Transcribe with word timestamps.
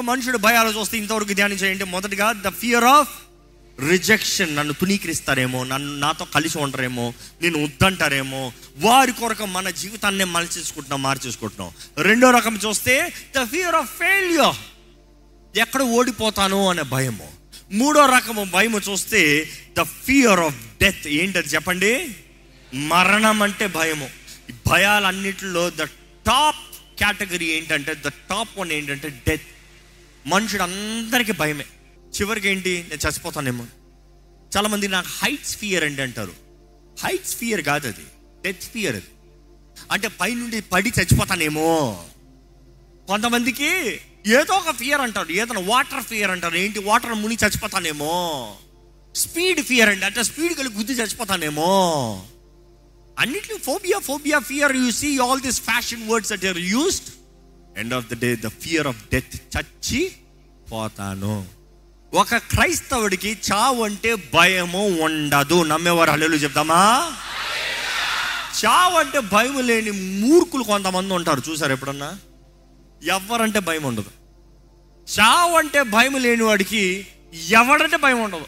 ముందుగా 0.00 0.12
మనుషుడు 0.12 0.38
భయాలు 0.38 0.78
చూస్తే 0.78 0.98
ఇంతవరకు 0.98 1.32
ధ్యానం 1.32 1.56
చేయండి. 1.56 1.84
మొదటిగా 1.84 2.32
ద 2.32 2.48
ఫియర్ 2.48 2.84
ఆఫ్ 2.84 3.08
రిజెక్షన్ 3.88 4.56
నన్ను 4.56 4.74
తునీకరిస్తారేమో 4.74 5.64
నన్ను 5.64 5.98
నాతో 5.98 6.24
కలిసి 6.24 6.58
ఉండరేమో 6.58 7.14
నేను 7.42 7.64
వద్దంటారేమో 7.64 8.52
వారి 8.76 9.12
కొరకు 9.12 9.46
మన 9.46 9.70
జీవితాన్ని 9.70 10.24
మలచేసుకుంటున్నాం 10.24 11.02
మార్చేసుకుంటున్నాం. 11.02 11.70
రెండో 12.02 12.30
రకం 12.30 12.58
చూస్తే 12.66 13.12
ద 13.36 13.44
ఫియర్ 13.44 13.74
ఆఫ్ 13.74 13.98
ఫెయిల్యూర్ 13.98 14.56
ఎక్కడ 15.58 15.82
ఓడిపోతాను 15.82 16.68
అనే 16.68 16.82
భయము. 16.82 17.28
మూడో 17.72 18.06
రకము 18.06 18.44
భయము 18.44 18.78
చూస్తే 18.78 19.48
ద 19.78 19.82
ఫియర్ 19.82 20.40
ఆఫ్ 20.40 20.58
డెత్ 20.82 21.06
ఏంటది 21.06 21.48
చెప్పండి? 21.48 21.92
మరణం 22.74 23.42
అంటే 23.42 23.66
భయము. 23.66 24.08
ఈ 24.50 24.52
భయాలన్నిటిలో 24.70 25.70
ద 25.70 25.82
టాప్ 26.26 26.62
కేటగిరీ 27.00 27.46
ఏంటంటే 27.46 27.94
ద 27.94 28.08
టాప్ 28.08 28.58
వన్ 28.58 28.72
ఏంటంటే 28.72 29.08
డెత్ 29.28 29.48
మనుషుడు 30.26 30.62
అందరికీ 30.62 31.32
భయమే. 31.32 31.64
చివరికి 32.20 32.48
ఏంటి 32.48 32.86
నేను 32.88 33.08
చచ్చిపోతానేమో. 33.08 33.66
చాలామంది 34.56 34.88
నాకు 34.88 35.06
హైట్స్ 35.08 35.56
ఫియర్ 35.56 35.84
అండి 35.84 36.02
అంటారు. 36.02 36.32
హైట్స్ 37.04 37.36
ఫియర్ 37.36 37.62
కాదు 37.62 37.88
అది 37.88 38.06
డెత్ 38.44 38.62
ఫియర్ 38.62 38.96
అది. 38.96 39.04
అంటే 39.90 40.08
పైనుండి 40.08 40.60
పడి 40.60 40.92
చచ్చిపోతానేమో. 41.00 42.04
కొంతమందికి 43.08 44.00
ఏదో 44.26 44.54
ఒక 44.54 44.70
ఫియర్ 44.70 45.00
అంటారు. 45.00 45.32
ఏదైనా 45.32 45.60
వాటర్ 45.60 46.04
ఫియర్ 46.04 46.30
అంటారు. 46.30 46.56
ఏంటి? 46.56 46.78
వాటర్ 46.78 47.14
ముని 47.14 47.36
చచ్చిపోతానేమో. 47.44 48.56
స్పీడ్ 49.16 49.60
ఫియర్ 49.60 49.88
అండి. 49.88 50.04
అంటే 50.04 50.22
స్పీడ్ 50.22 50.54
కలిగి 50.54 50.74
గుద్ది 50.74 50.92
చచ్చిపోతానేమో. 50.92 52.26
అన్నిట్లో 53.18 53.58
phobia 53.58 53.98
phobia 53.98 54.38
fear 54.38 54.76
you 54.76 54.90
see 54.90 55.18
all 55.18 55.40
this 55.40 55.62
fashion 55.62 56.10
words 56.10 56.32
that 56.32 56.44
are 56.44 56.58
used 56.58 57.08
end 57.78 57.94
of 57.94 58.06
the 58.06 58.20
day 58.20 58.36
the 58.36 58.48
fear 58.48 58.86
of 58.86 59.04
death 59.12 59.34
చచ్చి 59.34 60.12
పోతాను. 60.72 61.46
ఒక 62.14 62.36
క్రైస్తవుడికి 62.36 63.38
చావు 63.52 63.84
అంటే 63.84 64.14
భయము 64.14 64.88
ఉండదు. 64.88 65.62
నమ్మేవారు 65.62 66.10
హల్లెలు 66.10 66.36
చెప్తామా 66.36 67.12
చావు 68.64 68.98
అంటే 68.98 69.20
భయం 69.20 69.66
లేని 69.66 69.90
మూర్ఖులు 69.90 70.62
కొంతమంది 70.62 71.14
ఉంటారు. 71.14 71.42
చూసారు 71.50 71.72
ఎప్పుడన్నా? 71.72 72.18
ఎవరంటే 73.02 73.60
భయం 73.60 73.82
ఉండదు. 73.82 74.10
చావు 75.20 75.56
అంటే 75.56 75.82
భయం 75.82 76.16
లేని 76.16 76.42
వాడికి 76.42 77.06
ఎవడంటే 77.48 77.96
భయం 77.96 78.22
ఉండదు. 78.22 78.44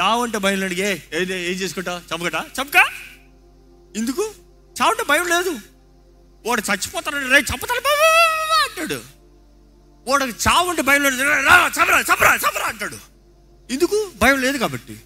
చావు 0.00 0.22
అంటే 0.22 0.38
భయం 0.38 0.60
లేని 0.60 0.80
ఏ 0.80 0.96
ఏది- 1.14 1.36
ఏం 1.36 1.52
చేసుకుంటా 1.52 2.02
చంపకటా 2.14 2.44
చంపక? 2.60 2.82
ఎందుకు? 3.96 4.30
చావు 4.82 4.90
అంటే 4.90 5.02
భయం 5.08 5.26
లేదు. 5.26 5.58
వాడు 6.46 6.62
చచ్చిపోతాడు 6.72 7.16
రే 7.16 7.38
చంపుతాడు 7.38 7.80
బాబా 7.80 8.64
అంటాడు. 8.64 9.00
వాడికి 10.08 10.38
చావు 10.48 10.70
అంటే 10.70 10.82
భయం 10.82 11.02
లేదు. 11.02 11.22
రా, 11.22 11.72
చంపరా 11.82 12.00
చంపరా 12.00 12.34
చంపరా 12.34 12.66
అంటాడు. 12.66 12.98
ఎందుకు? 13.70 14.12
భయం 14.22 14.40
లేదు 14.40 14.58
కాబట్టి. 14.58 15.00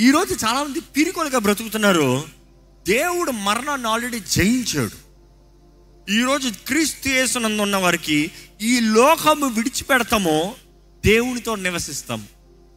ఈరోజు 0.00 0.46
చాలామంది 0.46 0.80
పిరికొలుగా 0.80 1.38
బ్రతుకుతున్నారు. 1.38 2.24
దేవుడు 2.88 3.30
మరణాన్ని 3.30 3.88
ఆల్రెడీ 3.88 4.20
జయించాడు. 4.20 5.04
ఈరోజు 6.10 6.52
క్రీస్తు 6.66 7.08
యేసునందు 7.08 7.62
ఉన్న 7.62 7.76
వారికి 7.76 8.30
ఈ 8.62 8.80
లోకము 8.80 9.46
విడిచిపెడతామో 9.46 10.54
దేవునితో 11.06 11.54
నివసిస్తాం. 11.54 12.28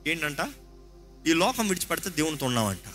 ఏంటంట? 0.07 0.37
ఈ 1.27 1.33
లోకం 1.33 1.67
విడిచిపెడితే 1.67 2.09
దేవునితో 2.09 2.45
ఉన్నామంట. 2.45 2.87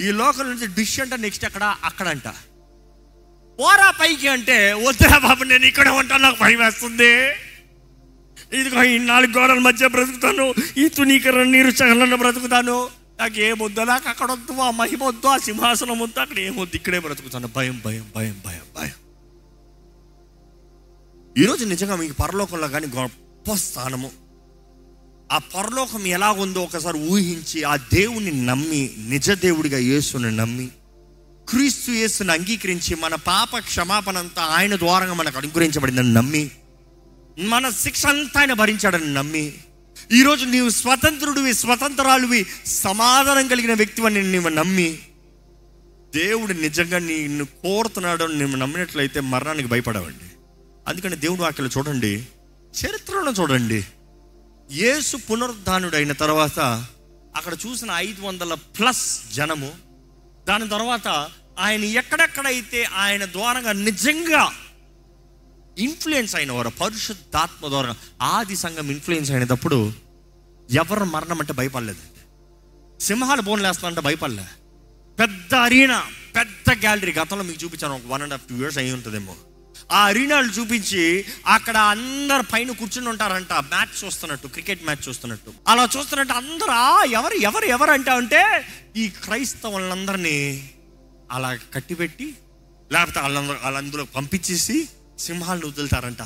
ఈ 0.00 0.10
లోకం 0.10 0.50
నుంచి 0.50 0.66
డిష్ 0.66 1.00
అంట 1.00 1.14
నెక్స్ట్ 1.14 1.44
ఎక్కడ? 1.44 1.76
అక్కడంట. 1.84 2.28
పోరా 3.60 3.88
పైకి 4.00 4.28
అంటే 4.34 4.58
వద్దురా 4.84 5.16
బాబు 5.24 5.44
నేను 5.44 5.66
ఇక్కడ 5.70 5.88
ఉంటాను 6.00 6.22
నాకు 6.22 6.38
భయం 6.42 6.60
వేస్తుంది. 6.64 7.12
ఇదిగో 8.58 8.82
ఈ 8.92 8.94
నాలుగు 9.10 9.32
గోడల 9.38 9.58
మధ్య 9.58 9.88
బ్రతుకుతాను 9.94 10.46
ఈ 10.82 10.84
తునీకరణ 10.96 11.44
నీరు 11.54 11.70
చగలన్న 11.80 12.14
బ్రతుకుతాను. 12.14 12.76
నాకు 13.20 13.36
ఏమొద్దు 13.48 13.82
నాకు 13.90 14.08
అక్కడ 14.08 14.28
వద్దు 14.32 14.52
ఆ 14.66 14.70
మహిమ 14.80 15.02
వద్దు 15.04 15.28
ఆ 15.32 15.36
సింహాసనం 15.48 15.98
వద్దు 16.04 16.20
అక్కడ 16.24 16.38
ఏమొద్దు 16.38 16.76
ఇక్కడే 16.80 17.00
బ్రతుకుతాను. 17.06 17.48
భయం 17.56 17.76
భయం 17.84 18.06
భయం 18.16 18.36
భయం 18.46 18.66
భయం. 18.78 18.96
ఈరోజు 21.36 21.64
నిజంగా 21.64 21.96
మీకు 21.96 22.14
పరలోకంలో 22.22 22.68
కానీ 22.68 22.86
గొప్ప 22.96 23.54
స్థానము. 23.66 24.10
ఆ 25.32 25.38
పరలోకం 25.54 26.06
ఎలా 26.16 26.30
ఉందో 26.44 26.60
ఒకసారి 26.62 26.98
ఊహించి 27.12 27.58
ఆ 27.72 27.76
దేవుని 27.76 28.32
నమ్మి 28.46 28.82
నిజ 29.12 29.30
దేవుడిగా 29.46 29.78
యేసుని 29.92 30.30
నమ్మి 30.36 30.68
క్రీస్తు 31.50 31.90
యేసును 31.90 32.32
అంగీకరించి 32.32 32.94
మన 32.94 33.14
పాప 33.14 33.58
క్షమాపణ 33.58 34.18
అంతా 34.18 34.42
ఆయన 34.42 34.76
ద్వారంగా 34.76 35.14
మనకు 35.14 35.38
అనుగ్రహించబడిందని 35.38 36.12
నమ్మి 36.14 36.50
మన 37.38 37.70
శిక్ష 37.70 38.06
అంతా 38.06 38.40
ఆయన 38.40 38.52
భరించాడని 38.52 39.14
నమ్మి 39.14 39.54
ఈరోజు 40.12 40.44
నీవు 40.44 40.68
స్వతంత్రుడివి 40.68 41.54
స్వతంత్రాలువి 41.54 42.46
సమాధానం 42.66 43.48
కలిగిన 43.48 43.74
వ్యక్తివని 43.74 44.32
నీవు 44.32 44.48
నమ్మి 44.48 44.98
దేవుడు 46.14 46.52
నిజంగా 46.52 46.98
నిన్ను 46.98 47.44
కోరుతున్నాడు 47.44 48.24
అని 48.24 48.38
నువ్వు 48.38 48.56
నమ్మినట్లయితే 48.56 49.20
మరణానికి 49.20 49.68
భయపడవండి. 49.68 50.28
అందుకని 50.88 51.16
దేవుడు 51.16 51.42
వాక్యలు 51.42 51.70
చూడండి 51.78 52.26
చరిత్రలో 52.80 53.32
చూడండి. 53.32 53.86
యేసు 54.72 55.16
పునరుద్ధానుడైన 55.16 56.12
తర్వాత 56.12 56.86
అక్కడ 57.36 57.52
చూసిన 57.66 57.88
ఐదు 57.96 58.22
వందల 58.22 58.54
ప్లస్ 58.54 59.34
జనము 59.34 59.72
దాని 60.48 60.68
తర్వాత 60.68 61.28
ఆయన 61.60 61.84
ఎక్కడెక్కడైతే 61.84 62.84
ఆయన 62.84 63.24
ద్వారంగా 63.24 63.72
నిజంగా 63.72 64.52
ఇన్ఫ్లుయెన్స్ 65.78 66.36
అయిన 66.36 66.52
వారు 66.52 66.68
పరిశుద్ధాత్మ 66.68 67.68
ద్వారా 67.68 67.94
ఆది 68.22 68.56
సంఘం 68.56 68.90
ఇన్ఫ్లుయెన్స్ 68.90 69.30
అయినప్పుడు 69.30 69.92
ఎవరు 70.70 71.04
మరణం 71.04 71.40
అంటే 71.40 71.52
భయపడలేదు. 71.52 72.02
సింహాలు 73.00 73.42
బోన్లు 73.42 73.66
వేస్తానంటే 73.66 74.00
భయపడలే. 74.00 74.44
పెద్ద 75.18 75.54
అరీనా 75.54 76.02
పెద్ద 76.36 76.78
గ్యాలరీ 76.80 77.12
గతంలో 77.12 77.44
మీకు 77.44 77.64
చూపించాను 77.64 77.94
ఒక 77.94 78.00
one 78.06 78.22
and 78.22 78.34
half 78.34 78.48
two 78.48 78.56
years 78.56 78.78
అయి 78.78 78.92
ఉంటుందేమో. 78.92 79.36
ఆ 79.92 80.04
అరీనాలు 80.06 80.48
చూపించి 80.48 81.24
అక్కడ 81.46 81.76
అందరు 81.76 82.42
పైన 82.52 82.72
కూర్చుని 82.72 83.08
ఉంటారంట 83.08 83.52
మ్యాచ్ 83.52 84.04
చూస్తున్నట్టు 84.04 84.46
క్రికెట్ 84.48 84.84
మ్యాచ్ 84.84 85.08
చూస్తున్నట్టు. 85.08 85.52
అలా 85.68 85.88
చూస్తున్నట్టు 85.98 86.32
అందరు 86.32 86.70
"ఆ, 86.70 87.04
ఎవరు 87.04 87.34
ఎవరు 87.34 87.64
ఎవరు 87.64 87.90
అంటే 87.90 88.10
అంటే 88.10 88.66
ఈ 88.96 89.08
క్రైస్తవులందరినీ 89.08 90.70
అలా 91.30 91.50
కట్టిపెట్టి 91.74 92.26
లేకపోతే 92.92 93.20
వాళ్ళందరూ 93.20 93.58
వాళ్ళందరూ 93.64 94.04
పంపించేసి 94.16 94.76
సింహాలను 95.18 95.66
వదులుతారంట. 95.66 96.22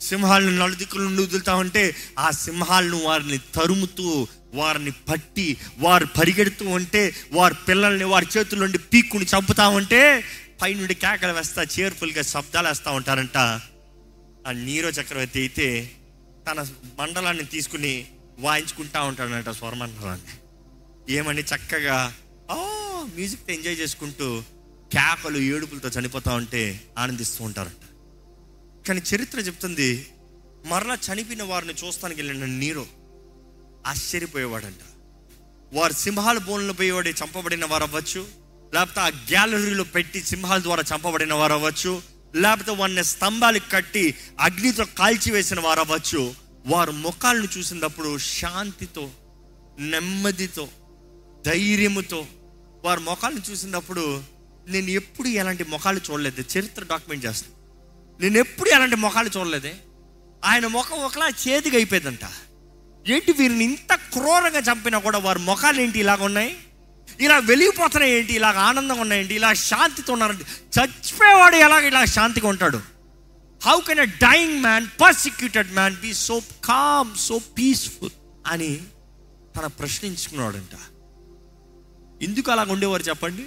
సింహాలను 0.00 0.52
నలుదిక్కుల 0.58 1.02
నుండి 1.02 1.22
వదులుతామంటే 1.22 1.82
ఆ 2.18 2.30
సింహాలను 2.30 2.98
వారిని 3.04 3.38
తరుముతూ 3.54 4.08
వారిని 4.54 4.90
పట్టి 5.08 5.46
వారు 5.78 6.06
పరిగెడుతూ 6.18 6.64
ఉంటే 6.68 7.02
వారి 7.32 7.56
పిల్లల్ని 7.68 8.04
వారి 8.04 8.26
చేతుల 8.36 8.58
నుండి 8.58 8.78
పీక్కుని 8.92 9.24
చంపుతా 9.24 9.68
ఉంటే 9.68 10.00
పైనుండి 10.60 10.94
కేకలు 10.94 11.32
వేస్తా 11.32 11.62
చేర్ఫుల్గా 11.74 12.22
శబ్దాలు 12.22 12.68
వేస్తూ 12.68 12.90
ఉంటారంట. 12.92 13.38
ఆ 14.46 14.52
నీరో 14.52 14.88
చక్రవర్తి 14.88 15.38
అయితే 15.40 15.68
తన 16.48 16.60
మండలాన్ని 16.98 17.44
తీసుకుని 17.44 17.92
వాయించుకుంటా 18.38 19.00
ఉంటాడంట 19.02 19.50
స్వరమండలాన్ని 19.50 20.34
ఏమని 21.16 21.42
చక్కగా 21.42 21.98
ఓ 22.50 22.56
మ్యూజిక్తో 23.04 23.52
ఎంజాయ్ 23.52 23.76
చేసుకుంటూ 23.76 24.42
కేకలు 24.92 25.38
ఏడుపులతో 25.38 25.88
చనిపోతా 25.88 26.34
ఉంటే 26.34 26.80
ఆనందిస్తూ 26.98 27.44
ఉంటారంట. 27.44 27.84
కానీ 28.88 29.00
చరిత్ర 29.00 29.38
చెప్తుంది 29.38 30.06
మరలా 30.66 30.94
చనిపోయిన 30.94 31.42
వారిని 31.42 31.72
చూస్తానికి 31.72 32.22
వెళ్ళిన 32.22 32.44
నీరో 32.44 32.86
ఆశ్చర్యపోయేవాడంట. 33.86 34.82
వారు 35.72 35.92
సింహాల 35.92 36.38
బోన్లో 36.38 36.72
పోయేవాడి 36.72 37.10
చంపబడిన 37.10 37.64
వారు 37.64 37.84
అవ్వచ్చు 37.84 38.26
లేకపోతే 38.74 39.00
ఆ 39.00 39.08
గ్యాలరీలో 39.08 39.84
పెట్టి 39.84 40.20
సింహాల 40.20 40.62
ద్వారా 40.62 40.82
చంపబడిన 40.82 41.34
వారు 41.34 41.52
అవ్వచ్చు 41.52 42.02
లేకపోతే 42.34 42.70
వారిని 42.70 43.04
స్తంభాలకు 43.04 43.70
కట్టి 43.70 44.14
అగ్నితో 44.40 44.84
కాల్చివేసిన 44.84 45.60
వారు 45.60 45.80
అవ్వచ్చు 45.80 46.34
వారు 46.66 46.92
ముఖాలను 46.92 47.48
చూసినప్పుడు 47.58 48.18
శాంతితో 48.18 49.10
నెమ్మదితో 49.78 50.68
ధైర్యముతో 51.46 52.26
వారి 52.84 53.00
ముఖాలను 53.00 53.50
చూసినప్పుడు 53.50 54.22
నేను 54.68 54.90
ఎప్పుడు 54.90 55.28
ఎలాంటి 55.28 55.64
ముఖాలు 55.64 56.00
చూడలేదు? 56.10 56.40
చరిత్ర 56.40 56.82
డాక్యుమెంట్ 56.82 57.26
చేస్తాను. 57.26 57.54
నేను 58.22 58.38
ఎప్పుడు 58.38 58.68
ఎలాంటి 58.68 58.96
ముఖాలు 58.96 59.30
చూడలేదే? 59.36 59.74
ఆయన 60.44 60.66
ముఖం 60.66 60.98
ఒకలా 60.98 61.28
చేతిగా 61.28 61.76
అయిపోయిందంట. 61.76 62.24
ఏంటి 63.06 63.32
వీరిని 63.32 63.64
ఇంత 63.64 63.94
క్రూరంగా 63.94 64.58
చంపినా 64.58 64.98
కూడా 64.98 65.18
వారి 65.18 65.38
ముఖాలు 65.38 65.80
ఏంటి 65.80 65.98
ఇలాగ 65.98 66.24
ఉన్నాయి? 66.24 66.56
ఇలా 67.20 67.38
వెలిగిపోతున్నాయి 67.38 68.12
ఏంటి? 68.12 68.32
ఇలాగ 68.32 68.56
ఆనందంగా 68.56 69.00
ఉన్నాయండి 69.00 69.34
ఇలా 69.34 69.54
శాంతితో 69.54 70.12
ఉన్నారండి 70.12 70.44
చచ్చిపోయేవాడు 70.78 71.56
ఎలాగ 71.56 71.86
ఇలా 71.86 72.04
శాంతిగా 72.04 72.48
ఉంటాడు? 72.48 72.80
How 73.62 73.80
can 73.80 73.98
a 73.98 74.04
dying 74.04 74.60
man 74.60 74.88
persecuted 75.00 75.72
man 75.72 75.96
be 75.96 76.14
so 76.14 76.42
calm 76.64 77.16
so 77.16 77.38
peaceful 77.38 78.10
అని 78.46 78.80
తన 79.56 79.66
ప్రశ్నించుకున్నాడంట 79.66 80.74
ఎందుకు 82.22 82.50
అలాగ 82.50 82.72
ఉండేవారు 82.72 83.02
చెప్పండి? 83.02 83.42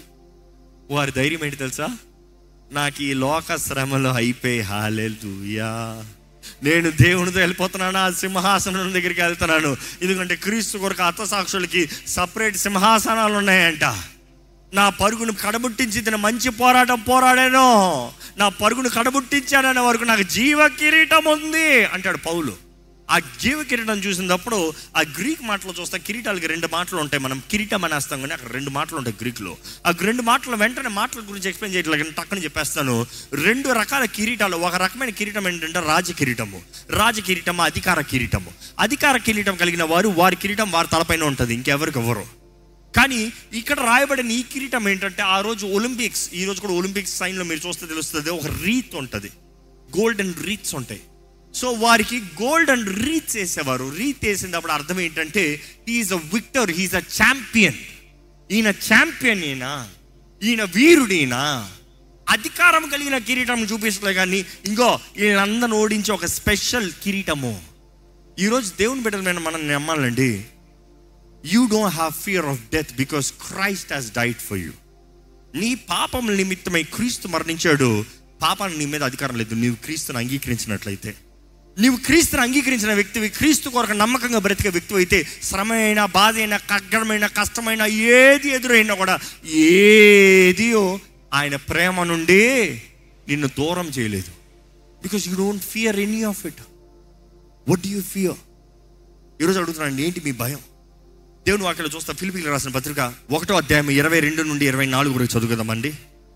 వారి 0.91 1.11
ధైర్యం 1.11 1.39
ఏంటి 1.43 1.55
తెలుసా? 1.55 1.89
నాకు 2.71 3.03
ఈ 3.03 3.13
లోక 3.13 3.55
శ్రమలో 3.55 4.13
అయిపోయి 4.13 4.61
హాలేలుయా 4.61 6.03
నేను 6.63 6.91
దేవునితో 6.91 7.39
వెళ్ళిపోతున్నాను 7.39 7.97
ఆ 7.97 8.09
సింహాసనం 8.09 8.93
దగ్గరికి 8.93 9.21
వెళ్తున్నాను. 9.21 9.77
ఎందుకంటే 10.01 10.35
క్రీస్తు 10.35 10.77
కొరకు 10.77 11.03
అర్థసాక్షులకి 11.03 11.89
సపరేట్ 12.07 12.57
సింహాసనాలు 12.57 13.33
ఉన్నాయంట. 13.33 13.83
నా 14.73 14.89
పరుగును 14.89 15.33
కడబుట్టించి 15.33 16.01
తన 16.01 16.15
మంచి 16.15 16.49
పోరాటం 16.49 16.99
పోరాడాను. 16.99 18.11
నా 18.37 18.49
పరుగును 18.49 18.89
కడబుట్టించాడనే 18.89 19.81
వరకు 19.81 20.03
నాకు 20.03 20.21
జీవ 20.21 20.67
కిరీటం 20.67 21.25
ఉంది 21.25 21.85
అంటాడు 21.85 22.17
పౌలు. 22.17 22.70
ఆ 23.11 23.19
జీవ 23.19 23.63
కిరీటం 23.63 23.97
చూసినప్పుడు 23.97 24.73
ఆ 24.97 25.01
గ్రీక్ 25.01 25.41
మాటలు 25.41 25.81
చూస్తే 25.81 25.99
కిరీటాలకి 25.99 26.47
రెండు 26.47 26.69
మాటలు 26.71 26.99
ఉంటాయి. 26.99 27.23
మనం 27.23 27.43
కిరీటం 27.51 27.85
అనేస్తాం 27.85 28.21
కానీ 28.21 28.33
అక్కడ 28.33 28.51
రెండు 28.51 28.69
మాటలు 28.69 28.97
ఉంటాయి 28.97 29.17
గ్రీక్లో. 29.21 29.57
ఆ 29.87 29.93
రెండు 30.01 30.21
మాటలు 30.21 30.55
వెంటనే 30.55 30.89
మాటల 30.89 31.19
గురించి 31.19 31.49
ఎక్స్ప్లెయిన్ 31.49 31.75
చేయట్లేదు 31.75 32.03
కానీ 32.03 32.15
టక్కని 32.17 32.43
చెప్పేస్తాను. 32.43 33.07
రెండు 33.33 33.69
రకాల 33.69 34.05
కిరీటాలు. 34.05 34.57
ఒక 34.57 34.75
రకమైన 34.75 35.09
కిరీటం 35.09 35.47
ఏంటంటే 35.47 35.79
రాజ 35.87 36.11
కిరీటము. 36.11 36.61
రాజ 36.89 37.19
కిరీటము 37.19 37.61
అధికార 37.61 38.01
కిరీటము. 38.01 38.51
అధికార 38.79 39.17
కిరీటం 39.17 39.55
కలిగిన 39.55 39.83
వారు 39.83 40.07
వారి 40.07 40.35
కిరీటం 40.35 40.71
వారి 40.71 40.87
తలపైన 40.87 41.23
ఉంటుంది. 41.23 41.53
ఇంకెవరికి 41.53 41.99
ఎవరు 41.99 42.25
కానీ 42.97 43.33
ఇక్కడ 43.53 43.79
రాయబడిన 43.79 44.31
ఈ 44.31 44.43
కిరీటం 44.43 44.89
ఏంటంటే 44.89 45.21
ఆ 45.21 45.41
రోజు 45.41 45.65
ఒలింపిక్స్ 45.65 46.29
ఈ 46.33 46.45
రోజు 46.45 46.61
కూడా 46.61 46.73
ఒలింపిక్స్ 46.73 47.17
సైన్లో 47.17 47.45
మీరు 47.45 47.67
చూస్తే 47.67 47.85
తెలుస్తుంది. 47.85 48.29
ఒక 48.29 48.45
రీత్ 48.63 48.95
ఉంటుంది. 48.95 49.29
గోల్డెన్ 49.99 50.33
రీత్స్ 50.43 50.75
ఉంటాయి. 50.75 51.01
సో 51.55 51.71
వారికి 51.71 52.17
గోల్డ్ 52.19 52.71
అండ్ 52.71 53.05
రీచ్ 53.05 53.37
వేసేవారు 53.37 53.89
రీచ్ 53.89 54.25
వేసినప్పుడు 54.25 54.71
అర్థం 54.71 54.99
ఏంటంటే 54.99 55.61
he is 55.87 56.13
a 56.13 56.15
victor 56.15 56.71
he is 56.71 56.95
a 56.95 56.99
champion 56.99 57.75
ఈయన 58.51 58.69
ఛాంపియన్ 58.69 59.43
ఈయన 59.43 59.89
ఈయన 60.43 60.63
వీరుడీనా? 60.63 61.71
అధికారం 62.29 62.89
కలిగిన 62.89 63.17
కిరీటం 63.17 63.63
చూపిస్తలే 63.63 64.13
కానీ 64.13 64.45
ఇంకో 64.65 64.99
వీళ్ళందరిని 65.17 65.75
ఓడించి 65.75 66.11
ఒక 66.11 66.25
స్పెషల్ 66.25 66.91
కిరీటము. 67.03 67.63
ఈరోజు 68.39 68.73
దేవుని 68.77 69.01
బిడ్డలమైన 69.01 69.37
మీద 69.37 69.43
మనం 69.47 69.67
నమ్మాలండి 69.67 70.45
you 71.45 71.67
don't 71.67 71.95
have 71.95 72.13
fear 72.13 72.45
of 72.45 72.59
death 72.71 72.93
because 72.93 73.31
Christ 73.31 73.93
has 73.93 74.11
died 74.11 74.39
for 74.39 74.57
you 74.57 74.71
నీ 75.55 75.75
పాపం 75.75 76.37
నిమిత్తమై 76.37 76.83
క్రీస్తు 76.83 77.27
మరణించాడు 77.27 78.05
పాపాన్ని 78.41 78.77
నీ 78.77 78.85
మీద 78.85 79.03
అధికారం 79.03 79.35
లేదు 79.35 79.55
నీవు 79.55 79.75
క్రీస్తుని 79.75 80.17
అంగీకరించినట్లయితే. 80.17 81.15
నీవు 81.81 81.95
క్రీస్తుని 81.95 82.41
అంగీకరించిన 82.41 82.93
వ్యక్తివి 82.93 83.29
క్రీస్తు 83.29 83.69
కొరకు 83.69 83.91
నమ్మకంగా 83.93 84.39
బ్రతికే 84.39 84.69
వ్యక్తి 84.69 84.95
అయితే 84.95 85.27
శ్రమ 85.43 85.73
అయినా 85.73 86.05
బాధ 86.05 86.37
అయినా 86.37 86.57
కగ్గరమైన 86.57 87.27
కష్టమైన 87.27 87.81
ఏది 87.87 88.49
ఎదురైనా 88.49 88.93
కూడా 88.93 89.19
ఏది 89.45 90.73
ఆయన 91.33 91.55
ప్రేమ 91.55 92.03
నుండి 92.03 92.41
నిన్ను 93.27 93.47
దూరం 93.47 93.85
చేయలేదు. 93.85 94.31
Because 95.03 95.27
you 95.27 95.35
don't 95.35 95.63
fear 95.63 95.99
any 95.99 96.23
of 96.23 96.45
it 96.45 96.61
what 97.69 97.87
you 97.87 98.01
fear 98.01 98.39
ఈరోజు 99.41 99.59
అడుగుతున్నాను 99.59 100.01
ఏంటి 100.01 100.21
మీ 100.25 100.31
భయం? 100.31 100.59
దేవుని 101.47 101.63
వాక్యలో 101.63 101.89
చూస్తా 101.95 102.13
ఫిలిపిలు 102.13 102.49
రాసిన 102.49 102.69
పత్రిక 102.71 103.13
ఒకటో 103.31 103.55
అధ్యాయం 103.55 103.91
ఇరవై 103.91 104.19
రెండు 104.19 104.41
నుండి 104.41 104.65
ఇరవై 104.65 104.85
నాలుగు 104.85 105.13
వరకు 105.13 105.37
చదువుదామండి. 105.37 105.93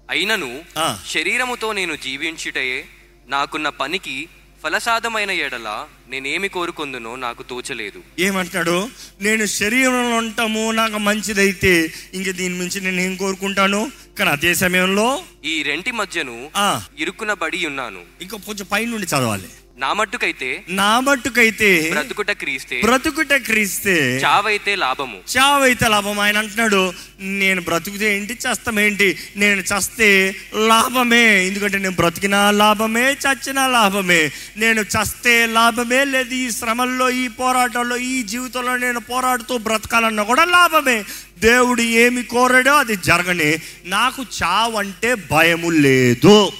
అయినను 0.09 0.61
ఆ. 0.77 0.99
శరీరముతో 1.13 1.73
నేను 1.73 1.95
జీవించుటయే 1.95 2.85
నాకున్న 3.27 3.69
పనికి 3.69 4.27
ఫలసాధమైన 4.65 5.31
ఎడల 5.31 5.87
నేనేమి 6.09 6.47
కోరుకొందునో 6.47 7.15
నాకు 7.15 7.43
తోచలేదు. 7.43 8.03
ఏమంటున్నాడు? 8.19 8.89
నేను 9.21 9.45
శరీరంలో 9.45 10.17
ఉంటాము 10.17 10.71
నాకు 10.71 10.97
మంచిదైతే 10.97 11.93
ఇంక 12.13 12.29
దీని 12.29 12.59
నుంచి 12.59 12.81
నేను 12.81 13.01
ఏం 13.01 13.15
కోరుకుంటాను? 13.15 13.91
కానీ 14.19 14.29
అదే 14.29 14.55
సమయంలో 14.55 15.23
ఈ 15.45 15.63
రెంటి 15.63 15.91
మధ్యను 15.91 16.51
ఆ. 16.55 16.83
ఇరుక్కున 16.97 17.33
బడి 17.33 17.65
ఉన్నాను. 17.65 18.01
ఇంకో 18.21 18.37
కొంచెం 18.37 18.67
పై 18.71 18.85
నుండి 18.85 19.05
చదవాలి. 19.05 19.49
నా 19.77 19.93
మట్టుకైతే 19.93 20.63
నా 20.69 20.99
మట్టుకైతే 20.99 21.89
బ్రతుకుట 21.91 22.31
క్రీస్తే 22.31 22.81
బ్రతుకుట 22.81 23.33
క్రీస్తే 23.33 24.17
చావైతే 24.17 24.75
లాభము. 24.75 25.17
చావైతే 25.37 25.87
లాభం 25.87 26.19
ఆయన 26.19 26.37
అంటున్నాడు 26.37 26.93
నేను 27.19 27.61
బ్రతుకుతే 27.61 28.17
ఏంటి? 28.17 28.33
చస్తామేంటి 28.33 29.17
నేను 29.35 29.61
చస్తే 29.61 30.35
లాభమే. 30.53 31.47
ఎందుకంటే 31.47 31.77
నేను 31.77 31.95
బ్రతికినా 31.95 32.51
లాభమే 32.51 33.11
చచ్చినా 33.11 33.67
లాభమే. 33.67 34.31
నేను 34.57 34.81
చస్తే 34.81 35.45
లాభమే 35.45 36.03
లేదు. 36.03 36.33
ఈ 36.33 36.51
శ్రమల్లో 36.51 37.09
ఈ 37.09 37.27
పోరాటంలో 37.27 37.97
ఈ 37.97 38.23
జీవితంలో 38.23 38.77
నేను 38.77 38.99
పోరాడుతూ 38.99 39.57
బ్రతకాలన్నా 39.57 40.23
కూడా 40.23 40.45
లాభమే. 40.45 41.03
దేవుడు 41.39 41.81
ఏమి 41.81 42.23
కోరాడో 42.23 42.73
అది 42.73 42.95
జరగని. 42.95 43.57
నాకు 43.85 44.25
చావంటే 44.43 45.15
భయము 45.15 45.69
లేదు. 45.69 46.51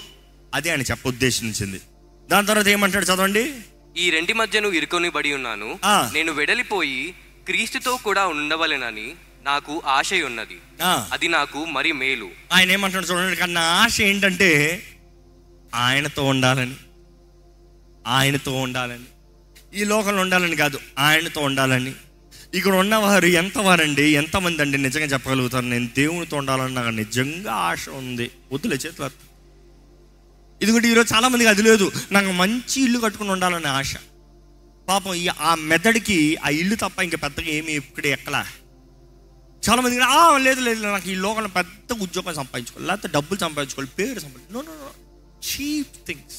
అది 0.54 0.70
ఆయన 0.70 0.82
చెప్ప 0.82 1.08
ఉద్దేశించింది. 1.08 1.80
దాని 2.32 2.48
తర్వాత 2.48 2.68
ఏమంటాడు 2.68 3.06
చదవండి? 3.06 3.44
ఈ 3.98 4.06
రెంటి 4.10 4.34
మధ్యను 4.34 4.70
ఇరుకొని 4.78 5.10
బడి 5.10 5.34
ఉన్నాను. 5.34 5.70
నేను 6.14 6.32
వెడలిపోయి 6.32 7.14
క్రీస్తుతో 7.46 7.92
కూడా 7.98 8.24
ఉండవలెనని 8.28 9.08
నాకు 9.44 9.74
ఆశ 9.88 10.10
ఉన్నది 10.26 10.58
అది 10.84 11.28
నాకు 11.28 11.60
మరి 11.66 11.92
మేలు. 11.92 12.30
ఆయన 12.54 12.72
ఏమంటాడు 12.72 13.06
చూడండి 13.06 13.36
కానీ 13.36 13.54
నా 13.54 13.66
ఆశ 13.82 14.02
ఏంటంటే 14.02 14.50
ఆయనతో 15.76 16.24
ఉండాలని. 16.24 16.76
ఆయనతో 18.08 18.52
ఉండాలని. 18.62 19.08
ఈ 19.80 19.84
లోకంలో 19.84 20.22
ఉండాలని 20.22 20.56
కాదు 20.56 20.80
ఆయనతో 21.00 21.42
ఉండాలని. 21.42 21.94
ఇక్కడ 22.54 22.74
ఉన్నవారు 22.76 23.26
ఎంతవారండి 23.26 24.04
ఎంతమంది 24.22 24.62
అండి? 24.62 24.78
నిజంగా 24.78 25.06
చెప్పగలుగుతారు 25.06 25.66
నేను 25.66 25.88
దేవునితో 25.98 26.38
ఉండాలని 26.38 26.74
నాకు 26.74 26.94
నిజంగా 27.02 27.54
ఆశ 27.70 27.90
ఉంది. 27.90 28.32
వద్దులే 28.52 28.76
చేతులు. 28.76 29.35
ఇదిగోటి 30.62 30.88
ఈరోజు 30.88 31.14
చాలా 31.14 31.28
మందికి 31.28 31.50
అది 31.50 31.62
లేదు. 31.62 31.86
నాకు 32.12 32.32
మంచి 32.32 32.82
ఇల్లు 32.82 33.00
కట్టుకుని 33.00 33.32
ఉండాలనే 33.32 33.70
ఆశ. 33.70 33.92
పాపం 34.88 35.14
ఈ 35.14 35.28
ఆ 35.42 35.56
మెదడుకి 35.62 36.38
ఆ 36.46 36.50
ఇల్లు 36.50 36.76
తప్ప 36.76 37.02
ఇంకా 37.02 37.18
పెద్దగా 37.18 37.50
ఏమి 37.50 37.72
ఇక్కడ 37.72 38.06
ఎక్కలా. 38.08 38.42
చాలామంది 39.64 40.00
ఆ 40.14 40.38
లేదు 40.38 40.62
లేదు 40.62 40.82
నాకు 40.86 41.10
ఈ 41.10 41.16
లోకంలో 41.16 41.50
పెద్ద 41.50 41.94
ఉద్యోగం 42.02 42.34
సంపాదించుకోవాలి 42.34 42.88
లేకపోతే 42.88 43.08
డబ్బులు 43.08 43.40
సంపాదించుకోవాలి 43.40 43.92
పేరు 43.98 44.20
సంపాదించుకో 44.20 44.54
నో 44.54 44.76
నో 44.82 44.92
చీప్ 45.48 45.96
థింగ్స్ 46.08 46.38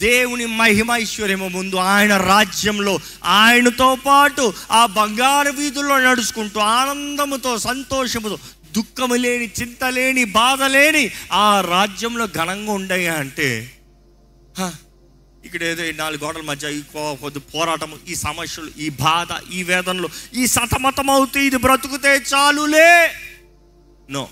దేవుని 0.00 0.46
మహిమైశ్వర్యము 0.56 1.48
ముందు 1.48 1.76
ఆయన 1.90 2.16
రాజ్యంలో 2.26 2.94
ఆయనతో 3.36 3.96
పాటు 4.06 4.44
ఆ 4.70 4.86
బంగారు 4.96 5.50
వీధుల్లో 5.50 5.98
నడుచుకుంటూ 5.98 6.60
ఆనందముతో 6.60 7.58
సంతోషముతో 7.58 8.36
దుఃఖము 8.76 9.16
లేని 9.16 9.48
చింత 9.58 9.84
లేని 9.96 10.24
బాధ 10.36 10.62
లేని 10.74 11.04
ఆ 11.36 11.46
రాజ్యంలో 11.68 12.26
ఘనంగా 12.36 12.72
ఉండయా 12.72 13.14
అంటే 13.16 13.48
హ, 14.58 14.64
ఇక్కడ 15.44 15.62
ఏదో 15.64 15.84
నాలుగు 15.98 16.22
గోడల 16.24 16.42
మధ్య 16.42 16.70
ఈ 16.70 16.80
కొద్ది 17.20 17.40
పోరాటము 17.50 17.96
ఈ 18.08 18.14
సమస్యలు 18.20 18.70
ఈ 18.78 18.88
బాధ 19.00 19.28
ఈ 19.52 19.62
వేదనలు 19.62 20.08
ఈ 20.34 20.46
సతమతం 20.46 21.10
అవుతూ 21.10 21.38
ఇది 21.40 21.58
బ్రతుకుతే 21.58 22.12
చాలులే. 22.32 22.90
No 24.10 24.22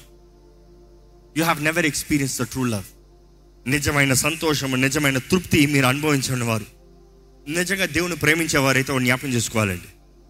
you 1.36 1.44
have 1.44 1.60
never 1.62 1.86
experience 1.86 2.36
the 2.40 2.46
true 2.46 2.64
love 2.66 2.88
నిజమైన 3.66 4.12
సంతోషము 4.22 4.76
నిజమైన 4.76 5.18
తృప్తి 5.30 5.66
మీరు 5.66 5.86
అనుభవించండి 5.86 6.44
వారు. 6.44 6.66
నిజంగా 7.48 7.86
దేవుని 7.86 8.16
ప్రేమించేవారైతే 8.16 8.92
వాడు 8.92 9.04
జ్ఞాపకం 9.04 9.32
చేసుకోవాలండి. 9.32 9.88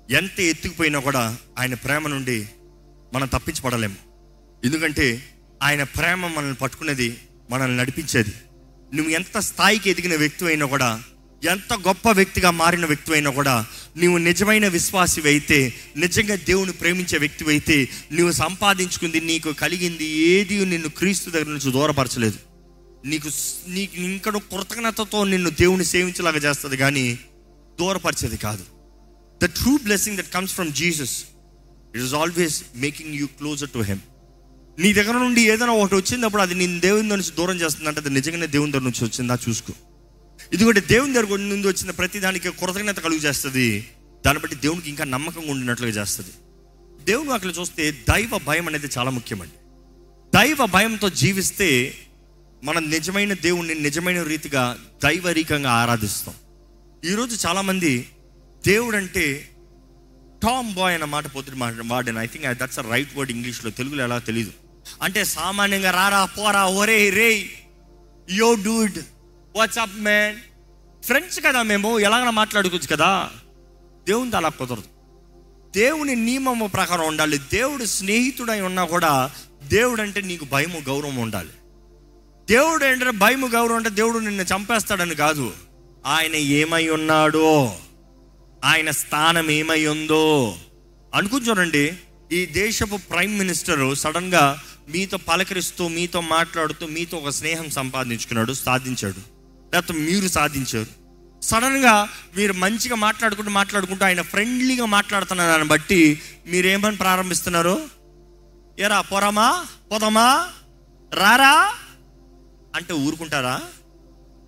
ఎంత 0.08 0.38
ఎత్తుకుపోయినా 0.44 0.98
కూడా 1.00 1.22
ఆయన 1.58 1.74
ప్రేమ 1.84 2.08
నుండి 2.08 2.36
మనం 3.12 3.28
తప్పించబడలేము. 3.28 3.98
ఎందుకంటే 4.64 5.06
ఆయన 5.62 5.82
ప్రేమ 5.82 6.26
మనల్ని 6.26 6.54
పట్టుకునేది 6.54 7.16
మనల్ని 7.50 7.76
నడిపించేది. 7.76 8.32
నువ్వు 8.94 9.12
ఎంత 9.12 9.38
స్థాయికి 9.38 9.90
ఎదిగిన 9.90 10.16
వ్యక్తి 10.16 10.46
అయినా 10.46 10.66
కూడా 10.66 11.02
ఎంత 11.42 11.72
గొప్ప 11.74 12.08
వ్యక్తిగా 12.10 12.50
మారిన 12.50 12.86
వ్యక్తి 12.86 13.12
అయినా 13.12 13.30
కూడా 13.30 13.66
నువ్వు 13.96 14.18
నిజమైన 14.18 14.68
విశ్వాసి 14.68 15.20
అయితే 15.20 15.72
నిజంగా 15.96 16.34
దేవుని 16.34 16.72
ప్రేమించే 16.72 17.18
వ్యక్తి 17.18 17.44
అయితే 17.44 17.88
నువ్వు 18.12 18.32
సంపాదించుకుంది 18.32 19.20
నీకు 19.20 19.52
కలిగింది 19.52 20.04
ఏది 20.04 20.64
నిన్ను 20.64 20.88
క్రీస్తు 20.88 21.30
దగ్గర 21.30 21.46
నుంచి 21.46 21.72
దూరపరచలేదు. 21.72 22.38
నీకు 23.04 23.30
నీకు 23.68 23.96
ఇంకా 24.00 24.30
కృతజ్ఞతతో 24.30 25.24
నిన్ను 25.24 25.50
దేవుని 25.50 25.84
సేవించేలాగా 25.84 26.38
చేస్తుంది 26.38 26.76
కానీ 26.76 27.18
దూరపరిచేది 27.80 28.36
కాదు. 28.36 28.64
The 29.42 29.44
true 29.44 29.78
blessing 29.84 30.16
that 30.16 30.32
comes 30.34 30.54
from 30.54 30.72
Jesus 30.72 31.24
it 31.94 32.02
is 32.02 32.14
always 32.14 32.62
making 32.74 33.14
you 33.14 33.26
closer 33.26 33.70
to 33.70 33.78
him 33.78 34.00
నీ 34.78 34.92
దగ్గర 34.92 35.12
నుండి 35.12 35.40
ఏదైనా 35.40 35.72
ఒకటి 35.72 35.94
వచ్చినప్పుడు 35.94 36.42
అది 36.42 36.54
నేను 36.54 36.80
దేవుని 36.80 37.02
దగ్గర 37.02 37.16
నుంచి 37.16 37.36
దూరం 37.36 37.56
చేస్తుందంటే 37.56 38.00
అది 38.00 38.10
నిజంగానే 38.10 38.46
దేవుని 38.46 38.72
దగ్గర 38.72 38.82
నుంచి 38.82 39.04
వచ్చిందా. 39.04 39.38
చూసుకో. 39.48 39.72
ఎందుకంటే 40.52 40.80
దేవుని 40.80 41.12
దగ్గర 41.12 41.36
నుండి 41.36 41.68
వచ్చిన 41.68 41.90
ప్రతి 41.90 42.20
దానికి 42.20 42.50
కృతజ్ఞత 42.50 42.96
కలుగు 42.96 43.18
చేస్తుంది. 43.18 43.88
దాన్ని 44.26 44.42
బట్టి 44.42 44.56
దేవునికి 44.56 44.88
ఇంకా 44.88 45.04
నమ్మకంగా 45.04 45.50
ఉండినట్లుగా 45.50 45.92
చేస్తుంది. 45.92 46.30
దేవుని 47.04 47.32
అక్కడ 47.32 47.52
చూస్తే 47.60 47.90
దైవ 47.90 48.40
భయం 48.46 48.68
అనేది 48.68 48.88
చాలా 48.98 49.10
ముఖ్యమండి. 49.10 49.52
దైవ 50.34 50.66
భయంతో 50.66 51.10
జీవిస్తే 51.10 51.94
మనం 52.64 52.90
నిజమైన 52.90 53.32
దేవుణ్ణి 53.32 53.74
నిజమైన 53.74 54.22
రీతిగా 54.22 54.78
దైవరీకంగా 55.04 55.70
ఆరాధిస్తాం. 55.70 56.34
ఈరోజు 57.04 57.46
చాలామంది 57.46 58.08
దేవుడు 58.66 58.96
అంటే 58.96 59.48
టామ్ 60.42 60.74
బాయ్ 60.74 60.94
అన్న 60.94 61.04
మాట 61.04 61.26
పొద్దున 61.26 61.54
మాట 61.54 61.74
వాడిన. 61.86 62.18
I 62.18 62.26
think 62.26 62.58
that's 62.58 62.78
a 62.78 62.82
right 62.90 63.16
word 63.16 63.32
ఇంగ్లీష్లో 63.32 63.70
తెలుగులో 63.70 64.04
ఎలా 64.04 64.18
తెలియదు 64.18 64.63
అంటే 65.02 65.24
సామాన్యంగా 65.24 65.90
రారా 65.90 66.24
పోరా 66.24 66.66
ఒరే 66.66 67.10
రే 67.10 67.50
yo 68.30 68.54
dude 68.54 68.98
what's 69.56 69.78
up 69.78 69.98
man. 69.98 70.36
Friends 71.04 71.40
కదా 71.40 71.62
మేము 71.62 71.98
ఎలాగైనా 71.98 72.30
మాట్లాడుకోవచ్చు 72.30 72.96
కదా. 72.96 73.30
దేవునితో 74.06 74.36
అలా 74.36 74.48
కుదరదు. 74.48 74.82
దేవుని 75.74 76.16
నియమము 76.16 76.66
ప్రకారం 76.66 77.06
ఉండాలి. 77.06 77.38
దేవుడు 77.38 77.84
స్నేహితుడై 77.84 78.60
ఉన్నా 78.60 78.84
కూడా 78.84 79.30
దేవుడు 79.62 80.02
అంటే 80.02 80.20
నీకు 80.20 80.44
భయము 80.44 80.78
గౌరవం 80.78 81.16
ఉండాలి. 81.16 81.48
దేవుడు 82.50 82.84
ఏంటంటే 82.84 83.10
భయము 83.10 83.46
గౌరవం 83.46 83.76
అంటే 83.76 83.90
దేవుడు 83.90 84.18
నిన్ను 84.18 84.42
చంపేస్తాడని 84.42 85.14
కాదు. 85.14 85.52
ఆయన 86.06 86.34
ఏమై 86.34 86.88
ఉన్నాడో 86.88 87.76
ఆయన 88.64 88.90
స్థానం 88.90 89.50
ఏమై 89.50 89.86
ఉందో. 89.86 90.56
అనుకుని 91.14 91.48
చూడండి 91.48 91.92
ఈ 92.32 92.46
దేశపు 92.46 92.96
ప్రైమ్ 92.96 93.38
మినిస్టర్ 93.38 93.96
సడన్గా 93.96 94.62
మీతో 94.88 95.16
పలకరిస్తూ 95.16 95.88
మీతో 95.88 96.20
మాట్లాడుతూ 96.20 96.86
మీతో 96.86 97.16
ఒక 97.16 97.28
స్నేహం 97.28 97.70
సంపాదించుకున్నాడు 97.70 98.52
సాధించాడు. 98.52 99.20
లేకపోతే 99.74 99.98
మీరు 99.98 100.28
సాధించారు. 100.28 101.04
సడన్గా 101.42 102.08
మీరు 102.36 102.52
మంచిగా 102.52 102.94
మాట్లాడుకుంటూ 102.94 103.50
మాట్లాడుకుంటూ 103.50 104.04
ఆయన 104.04 104.22
ఫ్రెండ్లీగా 104.22 104.84
మాట్లాడుతున్న 104.84 105.42
దాన్ని 105.42 105.68
బట్టి 105.68 106.22
మీరేమని 106.46 106.96
ప్రారంభిస్తున్నారు? 106.96 107.88
ఎరా 108.78 109.00
పొరమా? 109.00 109.66
పొదమా? 109.92 110.48
రారా? 111.14 111.74
అంటే 112.74 112.94
ఊరుకుంటారా? 112.94 113.62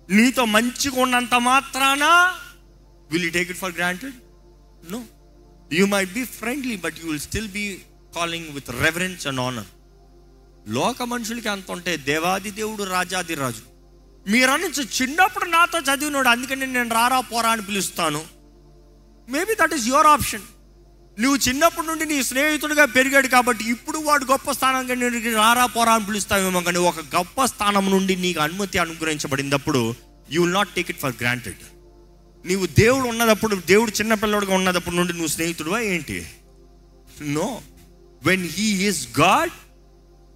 నీతో 0.09 0.45
మంచిగా 0.45 1.01
ఉన్నంత 1.01 1.33
మాత్రాన? 1.33 2.03
Will 3.11 3.25
you 3.25 3.31
take 3.31 3.49
it 3.49 3.59
for 3.59 3.75
granted 3.75 4.13
no 4.91 5.03
you 5.73 5.85
might 5.85 6.13
be 6.13 6.23
friendly 6.23 6.75
but 6.75 6.95
you 6.99 7.07
will 7.07 7.19
still 7.19 7.47
be 7.47 7.77
calling 8.15 8.47
with 8.49 8.69
reverence 8.69 9.27
and 9.27 9.39
honour 9.39 9.65
లోక 10.67 11.01
మనుషులకి 11.03 11.49
అంత 11.49 11.71
ఉంటే 11.71 11.97
దేవాది 11.97 12.51
దేవుడు 12.51 12.83
రాజాది 12.83 13.35
రాజు. 13.35 13.63
మీరనుంచి 14.27 15.03
చిన్నప్పుడు 15.03 15.45
నాతో 15.49 15.79
చదివినాడు 15.79 16.29
అందుకని 16.29 16.67
నేను 16.67 16.89
రారా 16.89 17.19
పోరా 17.21 17.49
అని 17.49 17.61
పిలుస్తాను. 17.61 18.21
Maybe 19.29 19.53
that 19.53 19.73
is 19.73 19.87
your 19.87 20.07
option 20.07 20.45
నువ్వు 21.19 21.37
చిన్నప్పటి 21.37 21.87
నుండి 21.87 22.05
నీ 22.05 22.23
స్నేహితుడిగా 22.23 22.85
పెరిగాడు 22.85 23.27
కాబట్టి 23.27 23.63
ఇప్పుడు 23.69 23.97
వాడు 23.97 24.25
గొప్ప 24.25 24.51
స్థానంగా 24.51 24.93
నేను 24.95 25.35
రారా 25.35 25.65
పోరా 25.65 25.93
అని 25.93 26.05
పిలుస్తావేమో 26.05 26.61
కానీ 26.61 26.77
ఒక 26.77 26.99
గొప్ప 27.15 27.45
స్థానం 27.45 27.91
నుండి 27.91 28.15
నీకు 28.15 28.39
అనుమతి 28.39 28.77
అనుగ్రహించబడినప్పుడు 28.77 29.95
you 30.31 30.43
will 30.43 30.53
not 30.53 30.69
take 30.69 30.89
it 30.89 30.99
for 30.99 31.13
granted 31.21 31.63
నీవు 32.45 32.65
దేవుడు 32.65 33.07
ఉన్నదప్పుడు 33.07 33.55
దేవుడు 33.55 33.91
చిన్నపిల్లడిగా 33.91 34.55
ఉన్నదప్పుడు 34.55 34.95
నుండి 34.95 35.13
నువ్వు 35.13 35.27
స్నేహితుడువా 35.27 35.79
ఏంటి? 35.79 36.27
No 37.21 37.61
when 38.23 38.47
he 38.47 38.87
is 38.87 39.19
God 39.19 39.55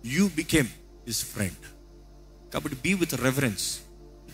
you 0.06 0.30
became 0.36 0.68
his 1.08 1.26
friend 1.26 1.66
కాబట్టి 2.54 2.78
బీ 2.84 2.94
విత్ 2.94 3.16
రెఫరెన్స్ 3.22 3.80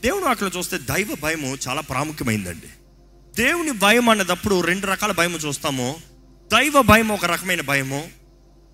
దేవుడు 0.03 0.25
అక్కడ 0.25 0.51
చూస్తే 0.57 0.77
దైవ 0.77 1.15
భయము 1.23 1.57
చాలా 1.67 1.81
ప్రాముఖ్యమైందండి. 1.81 2.67
దేవుని 3.35 3.71
భయం 3.71 4.09
అన్నదప్పుడు 4.09 4.61
రెండు 4.61 4.87
రకాల 4.87 5.11
భయము 5.11 5.37
చూస్తాము. 5.37 5.95
దైవ 6.53 6.81
భయం 6.81 7.07
ఒక 7.07 7.25
రకమైన 7.25 7.61
భయము. 7.61 8.07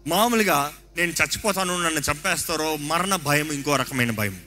మామూలుగా 0.07 0.73
నేను 0.97 1.11
చచ్చిపోతాను 1.11 1.83
నన్ను 1.83 1.99
చంపేస్తారో 1.99 2.75
మరణ 2.75 3.15
భయం 3.15 3.51
ఇంకో 3.51 3.75
రకమైన 3.75 4.11
భయం 4.11 4.37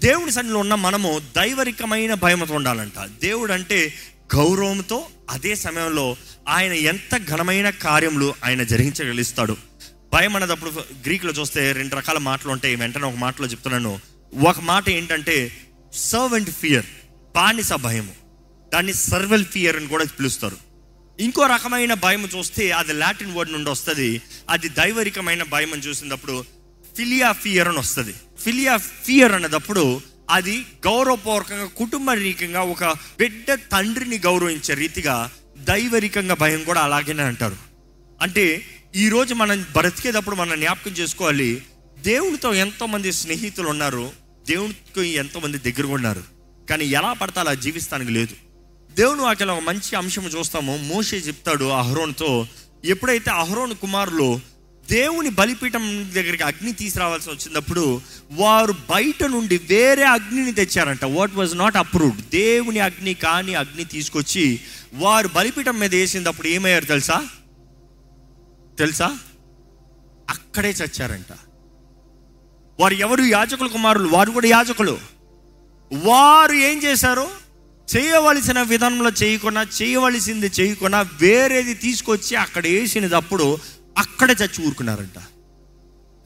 దేవుని 0.00 0.32
సన్నిలో 0.32 0.58
ఉన్న 0.58 0.74
మనము 0.74 1.18
దైవరికమైన 1.18 2.14
భయంతో 2.14 2.54
ఉండాలంట. 2.54 2.98
దేవుడు 2.98 3.52
అంటే 3.52 3.94
గౌరవంతో 4.34 5.06
అదే 5.30 5.54
సమయంలో 5.54 6.16
ఆయన 6.48 6.72
ఎంత 6.72 7.26
ఘనమైన 7.28 7.70
కార్యములు 7.70 8.34
ఆయన 8.44 8.62
జరిగించగలిస్తాడు. 8.62 9.69
భయం 10.12 10.36
అన్నదప్పుడు 10.36 10.70
గ్రీకులో 11.06 11.32
చూస్తే 11.32 11.72
రెండు 11.72 11.96
రకాల 11.96 12.18
మాటలు 12.18 12.50
ఉంటాయి. 12.50 12.76
వెంటనే 12.76 13.04
ఒక 13.04 13.14
మాటలో 13.14 13.46
చెప్తున్నాను. 13.46 14.00
ఒక 14.48 14.60
మాట 14.60 14.88
ఏంటంటే 14.88 15.52
సర్వెంట్ 15.94 16.50
ఫియర్ 16.50 16.86
బానిస 17.34 17.72
భయము. 17.72 18.12
దాన్ని 18.74 18.94
సర్వెల్ 18.94 19.44
ఫియర్ 19.44 19.76
అని 19.76 19.86
కూడా 19.86 20.04
పిలుస్తారు. 20.04 20.56
ఇంకో 21.20 21.46
రకమైన 21.46 21.94
భయం 21.94 22.28
చూస్తే 22.38 22.70
అది 22.70 22.92
లాటిన్ 22.92 23.36
వర్డ్ 23.36 23.52
నుండి 23.52 23.70
వస్తుంది. 23.70 24.22
అది 24.50 24.68
దైవరికమైన 24.68 25.42
భయం 25.42 25.72
అని 25.72 25.82
చూసినప్పుడు 25.82 26.44
ఫిలియా 26.96 27.32
ఫియర్ 27.32 27.68
అని 27.68 27.78
వస్తుంది. 27.78 28.14
ఫిలియా 28.40 28.76
ఫియర్ 28.76 29.32
అన్నదప్పుడు 29.32 30.00
అది 30.30 30.66
గౌరవపూర్వకంగా 30.86 31.64
కుటుంబ 31.64 32.10
రీకంగా 32.10 32.62
ఒక 32.62 32.84
బిడ్డ 32.84 33.54
తండ్రిని 33.54 34.18
గౌరవించే 34.18 34.74
రీతిగా 34.74 35.30
దైవరికంగా 35.58 36.34
భయం 36.34 36.64
కూడా 36.64 36.80
అలాగనే 36.80 37.22
అంటారు. 37.22 37.56
అంటే 38.22 38.62
ఈరోజు 38.96 39.34
మనం 39.34 39.66
బ్రతికేటప్పుడు 39.72 40.36
మనం 40.36 40.60
జ్ఞాపకం 40.60 40.90
చేసుకోవాలి 40.90 41.62
దేవునితో 41.98 42.54
ఎంతోమంది 42.54 43.12
స్నేహితులు 43.12 43.68
ఉన్నారు 43.68 44.10
దేవునికి 44.48 45.08
ఎంతోమంది 45.08 45.58
దగ్గరగా 45.58 45.92
ఉన్నారు 45.92 46.22
కానీ 46.70 46.84
ఎలా 46.84 47.12
పడతా 47.12 47.40
అలా 47.40 47.54
జీవిస్తానికి 47.54 48.10
లేదు. 48.10 48.34
దేవుని 48.94 49.20
వాక్యంలో 49.20 49.54
ఒక 49.54 49.62
మంచి 49.62 49.96
అంశం 49.96 50.26
చూస్తాము. 50.26 50.76
మోషే 50.76 51.16
చెప్తాడు 51.16 51.64
అహరోన్తో 51.64 52.46
ఎప్పుడైతే 52.84 53.30
అహరోన్ 53.30 53.74
కుమారులు 53.74 54.40
దేవుని 54.90 55.30
బలిపీఠం 55.30 56.10
దగ్గరికి 56.14 56.42
అగ్ని 56.42 56.72
తీసుకురావాల్సి 56.72 57.30
వచ్చినప్పుడు 57.30 58.00
వారు 58.32 58.72
బయట 58.72 59.24
నుండి 59.24 59.56
వేరే 59.58 60.02
అగ్నిని 60.02 60.52
తెచ్చారంట. 60.52 61.04
వాట్ 61.04 61.34
వాజ్ 61.34 61.56
నాట్ 61.56 61.76
అప్రూవ్డ్ 61.76 62.30
దేవుని 62.30 62.80
అగ్ని 62.80 63.14
కాని 63.14 63.54
అగ్ని 63.54 63.84
తీసుకొచ్చి 63.84 64.60
వారు 64.94 65.28
బలిపీఠం 65.28 65.78
మీద 65.78 65.94
వేసినప్పుడు 65.94 66.48
ఏమయ్యారు 66.48 66.84
తెలుసా? 66.84 67.28
తెలుసా? 68.80 69.18
అక్కడే 70.30 70.70
చచ్చారంట. 70.70 71.32
వారు 72.80 72.94
ఎవరు? 72.94 73.22
యాజకుల 73.22 73.66
కుమారులు. 73.66 74.08
వారు 74.08 74.30
కూడా 74.30 74.48
యాజకులు. 74.48 74.98
వారు 75.92 76.52
ఏం 76.52 76.82
చేశారు? 76.82 77.26
చేయవలసిన 77.96 78.62
విధానంలో 78.62 79.10
చేయకుండా 79.10 79.66
చేయవలసింది 79.82 80.46
చేయకుండా 80.46 81.00
వేరేది 81.00 81.74
తీసుకొచ్చి 81.74 82.36
అక్కడ 82.36 82.64
వేసినప్పుడు 82.64 83.58
అక్కడే 83.98 84.32
చచ్చి 84.32 84.66
ఊరుకున్నారంట. 84.66 85.18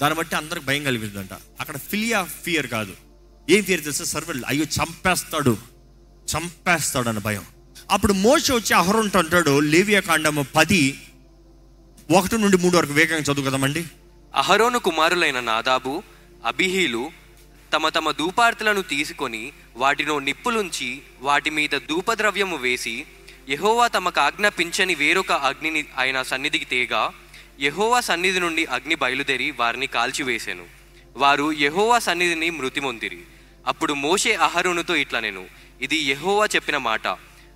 దాన్ని 0.03 0.19
బట్టి 0.19 0.37
అందరికి 0.37 0.67
భయం 0.67 0.85
కలిగిందంట 0.85 1.33
అక్కడ 1.61 1.77
ఫిలియా 1.77 2.25
ఫియర్ 2.25 2.67
కాదు. 2.67 2.93
ఏం 3.51 3.65
ఫియర్ 3.65 3.83
తెలుసా? 3.83 4.05
సర్వెల్ 4.05 4.43
అయ్యో 4.47 4.65
చంపేస్తాడు. 4.65 5.57
చంపేస్తాడు 6.37 7.09
అని 7.09 7.21
భయం. 7.21 7.43
అప్పుడు 7.91 8.13
మోస 8.13 8.53
వచ్చి 8.53 8.75
అహరుంట 8.75 9.17
అంటాడు 9.17 9.61
లేవియా 9.61 10.01
కాండము 10.01 10.47
పది 10.57 11.03
ఒకటి 12.11 12.39
నుండి 12.39 12.57
మూడు 12.57 12.77
వరకు 12.77 12.93
వేగంగా 12.93 13.33
చదువు 13.33 13.47
కదమండి. 13.47 13.83
అహరోను 14.35 14.79
కుమారులైన 14.79 15.41
నాదాబు 15.41 16.03
అబిహీలు 16.47 17.11
తమ 17.73 17.89
తమ 17.89 18.11
ధూపార్తులను 18.11 18.83
తీసుకొని 18.83 19.53
వాటిలో 19.77 20.19
నిప్పులుంచి 20.19 21.03
వాటి 21.21 21.51
మీద 21.51 21.71
ధూపద్రవ్యము 21.89 22.57
వేసి 22.57 23.07
యహోవా 23.51 23.87
తమకు 23.89 24.21
ఆజ్ఞాపించని 24.21 24.95
వేరొక 24.95 25.33
అగ్నిని 25.33 25.85
ఆయన 25.99 26.23
సన్నిధికి 26.23 26.65
తేగా 26.65 27.11
యహోవా 27.61 28.01
సన్నిధి 28.01 28.41
నుండి 28.41 28.65
అగ్ని 28.65 28.95
బయలుదేరి 28.95 29.51
వారిని 29.51 29.87
కాల్చివేశాను 29.87 30.67
వారు 31.17 31.53
యహోవా 31.53 31.99
సన్నిధిని 31.99 32.51
మృతిమొందిరి. 32.51 33.21
అప్పుడు 33.67 33.95
మోషే 33.95 34.35
అహరునుతో 34.35 34.97
ఇట్లా 34.97 35.21
నేను 35.21 35.47
ఇది 35.81 35.97
యహోవా 36.13 36.47
చెప్పిన 36.55 36.77
మాట 36.77 37.07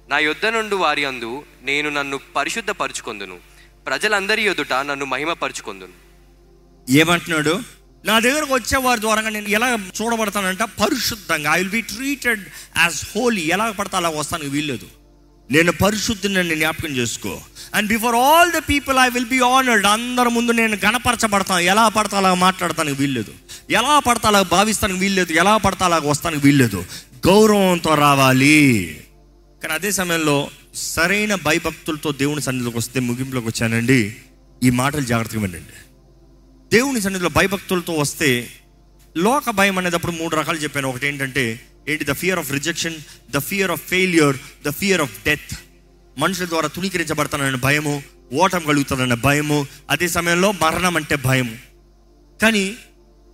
నా 0.09 0.19
యొద్ద 0.19 0.47
నుండి 0.47 0.75
వారి 0.75 1.05
అందు 1.05 1.45
నేను 1.63 1.91
నన్ను 1.91 2.21
పరిశుద్ధపరుచుకొందును. 2.37 3.58
ప్రజలందరి 3.89 4.43
ఎదుట 4.43 4.73
నన్ను 4.73 5.05
మహిమపరుచుకొందును. 5.05 5.93
ఏమంటున్నాడు? 6.93 7.61
నా 8.05 8.19
దగ్గరకు 8.19 8.55
వచ్చే 8.55 8.79
వారి 8.79 9.01
ద్వారా 9.01 9.21
నేను 9.21 9.49
ఎలా 9.49 9.79
చూడబడతానంట? 10.03 10.63
పరిశుద్ధంగా. 10.63 11.55
I 11.55 11.59
will 11.59 11.71
be 11.71 11.81
treated 11.81 12.45
as 12.79 13.05
holy 13.17 13.41
ఎలా 13.41 13.71
పడతా 13.71 13.99
అలా 13.99 14.09
వస్తానికి 14.09 14.51
వీల్లేదు. 14.51 14.87
నేను 15.51 15.73
పరిశుద్ధిని 15.73 16.35
నేను 16.35 16.55
జ్ఞాపకం 16.55 16.89
చేసుకో. 16.89 17.41
And 17.75 17.89
before 17.89 18.15
all 18.15 18.53
the 18.53 18.59
people 18.59 18.99
I 18.99 19.09
will 19.09 19.27
be 19.27 19.41
honoured 19.41 19.87
అందరి 19.87 20.29
ముందు 20.29 20.53
నేను 20.53 20.79
గణపరచబడతాను 20.85 21.61
ఎలా 21.61 21.89
పడతా 21.89 22.19
అలా 22.19 22.35
మాట్లాడతానికి 22.35 23.01
వీల్లేదు. 23.01 23.33
ఎలా 23.71 23.99
పడతా 23.99 24.29
అలా 24.29 24.43
భావిస్తానికి 24.43 25.01
వీల్లేదు. 25.01 25.33
ఎలా 25.33 25.57
పడతా 25.57 25.87
అలా 25.87 25.99
వస్తానికి 26.05 26.47
వీల్లేదు. 26.47 26.85
గౌరవంతో 27.27 27.95
రావాలి. 27.95 29.01
కానీ 29.63 29.75
అదే 29.75 29.91
సమయంలో 29.91 30.51
సరైన 30.75 31.35
భయభక్తులతో 31.35 32.13
దేవుని 32.13 32.43
సన్నిధిలోకి 32.43 32.77
వస్తే 32.77 33.01
ముగింపులోకి 33.01 33.47
వచ్చానండి. 33.47 34.17
ఈ 34.63 34.71
మాటలు 34.71 35.01
జాగ్రత్తగా 35.01 35.41
వినండి. 35.41 35.77
దేవుని 36.73 37.01
సన్నిధిలో 37.01 37.31
భయభక్తులతో 37.31 37.93
వస్తే 37.93 38.51
లోక 39.17 39.51
భయం 39.51 39.79
అనేటప్పుడు 39.79 40.13
మూడు 40.13 40.37
రకాలు 40.37 40.59
చెప్పాను. 40.59 40.89
ఒకటి 40.89 41.07
ఏంటంటే 41.07 41.61
ఏంటి? 41.89 42.05
The 42.05 42.13
fear 42.13 42.39
of 42.39 42.53
rejection 42.53 42.95
the 43.31 43.39
fear 43.39 43.71
of 43.71 43.83
failure 43.83 44.37
the 44.67 44.71
fear 44.71 45.01
of 45.01 45.25
death 45.25 45.59
మనుషుల 46.19 46.49
ద్వారా 46.49 46.69
తుణీకరించబడతానన్న 46.69 47.57
భయము 47.57 48.03
ఓటం 48.33 48.65
కలుగుతానన్న 48.65 49.15
భయము 49.15 49.67
అదే 49.91 50.09
సమయంలో 50.09 50.53
మరణం 50.53 50.97
అంటే 50.97 51.17
భయము. 51.17 51.57
కానీ 52.43 52.75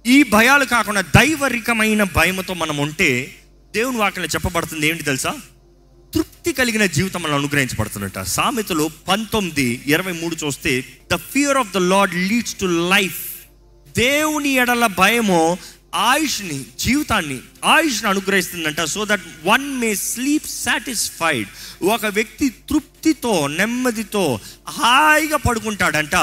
ఈ 0.06 0.22
భయాలు 0.22 0.64
కాకుండా 0.64 1.00
దైవరికమైన 1.00 2.02
భయముతో 2.02 2.54
మనం 2.54 2.76
ఉంటే 2.76 3.34
దేవుని 3.74 3.96
వాక్యంలో 3.96 4.28
చెప్పబడుతుంది 4.28 4.88
ఏంటి 4.88 5.02
తెలుసా? 5.02 5.34
తృప్తి 6.14 6.52
కలిగిన 6.52 6.86
జీవితం 6.86 7.22
మనం 7.22 7.34
అనుగ్రహించబడుతున్నట్ట. 7.34 8.18
సామెతలు 8.18 8.90
పంతొమ్మిది 9.08 9.82
ఇరవై 9.86 10.12
మూడు 10.12 10.36
చూస్తే 10.44 10.84
the 11.12 11.16
fear 11.16 11.56
of 11.56 11.72
the 11.72 11.76
lord 11.76 12.14
leads 12.14 12.54
to 12.54 12.88
life 12.90 13.20
దేవుని 13.96 14.52
ఎడల 14.52 14.86
భయము 14.86 15.58
ఆయుష్ని 15.94 16.64
జీవితాన్ని 16.78 17.38
ఆయుష్ని 17.64 18.08
అనుగ్రహిస్తుందంట. 18.08 18.80
So 18.80 19.04
that 19.04 19.20
one 19.44 19.76
may 19.76 19.94
sleep 19.94 20.46
satisfied 20.46 21.48
ఒక 21.84 22.06
వ్యక్తి 22.06 22.48
తృప్తితో 22.48 23.46
నెమ్మదితో 23.46 24.40
హాయిగా 24.68 25.36
పడుకుంటాడంట. 25.36 26.14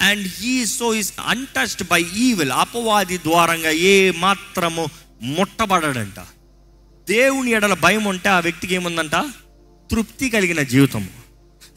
And 0.00 0.28
he 0.38 0.66
so 0.66 0.94
is 0.94 1.12
untouched 1.26 1.88
by 1.90 2.02
evil 2.02 2.50
అపవాది 2.50 3.18
ద్వారంగా 3.18 3.70
ఏ 3.70 4.10
మాత్రము 4.10 4.86
ముట్టబడడంట. 5.22 6.37
దేవుని 7.08 7.50
ఎడల 7.50 7.74
భయం 7.74 8.04
ఉంటే 8.04 8.28
ఆ 8.28 8.40
వ్యక్తికి 8.40 8.74
ఏముందంట? 8.74 9.16
తృప్తి 9.90 10.30
కలిగిన 10.30 10.62
జీవితము 10.62 11.10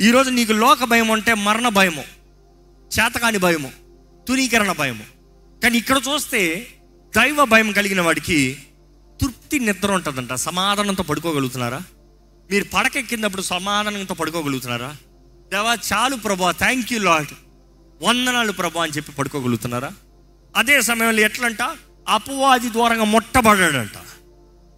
ఈరోజు 0.02 0.30
నీకు 0.30 0.54
లోక 0.54 0.84
భయం 0.84 1.08
ఉంటే 1.08 1.34
మరణ 1.34 1.68
భయము 1.70 2.04
చేతకాని 2.92 3.38
భయము 3.38 3.72
తునీకరణ 4.28 4.72
భయము. 4.72 5.06
కానీ 5.64 5.78
ఇక్కడ 5.78 5.98
చూస్తే 6.10 6.42
దైవ 7.16 7.46
భయం 7.46 7.72
కలిగిన 7.72 8.02
వాడికి 8.02 8.58
తృప్తి 9.22 9.60
నిద్ర 9.60 9.92
ఉంటుందంట. 9.92 10.34
సమాధానంతో 10.34 11.04
పడుకోగలుగుతున్నారా? 11.04 11.82
మీరు 12.52 12.66
పడకెక్కినప్పుడు 12.74 13.42
సమాధానంతో 13.42 14.14
పడుకోగలుగుతున్నారా? 14.14 14.92
దేవా 15.52 15.74
చాలు 15.90 16.16
ప్రభా 16.16 16.52
థ్యాంక్ 16.52 16.94
యూ 16.94 17.00
లాడ్ 17.00 17.34
వందనాలు 18.02 18.52
ప్రభా 18.52 18.84
అని 18.84 18.92
చెప్పి 18.92 19.12
పడుకోగలుగుతున్నారా? 19.12 19.92
అదే 20.56 20.82
సమయంలో 20.82 21.22
ఎట్లంట? 21.22 21.62
అపవాది 22.08 22.70
ద్వారంగా 22.70 23.04
మొట్టబడాడంట 23.04 23.98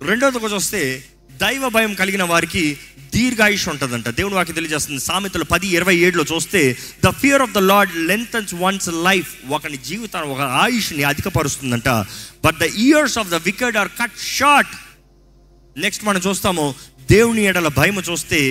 రెండోది 0.10 0.40
కొంచెం 0.40 0.58
వస్తే 0.58 1.04
దైవ 1.42 1.70
భయం 1.70 1.94
కలిగిన 1.94 2.24
వారికి 2.24 2.78
దీర్ఘాయుష్ 3.16 3.68
ఉంటుందంట. 3.70 4.08
దేవుని 4.10 4.36
వాకి 4.36 4.54
తెలియజేస్తుంది. 4.54 5.02
సామెతలు 5.02 5.44
పది 5.44 5.68
ఇరవై 5.68 5.96
ఏడులో 5.96 6.24
చూస్తే 6.34 6.78
the 7.06 7.10
fear 7.10 7.42
of 7.42 7.52
the 7.52 7.58
lord 7.58 7.94
lengthens 7.96 8.54
one's 8.54 8.90
life 8.90 9.32
ఒకని 9.50 9.78
జీవితాన్ని 9.78 10.34
ఒక 10.34 10.40
ఆయుష్ని 10.40 11.04
అధికపరుస్తుందంట. 11.04 11.90
But 12.46 12.58
the 12.60 12.64
years 12.88 13.18
of 13.18 13.30
the 13.30 13.36
wicked 13.36 13.78
are 13.78 13.92
cut 14.02 14.18
short 14.38 14.74
next 15.78 16.06
మనం 16.06 16.22
చూస్తాము 16.28 16.76
దేవుని 17.12 17.44
ఎడల 17.44 17.68
భయం 17.68 18.00
చూస్తే 18.12 18.42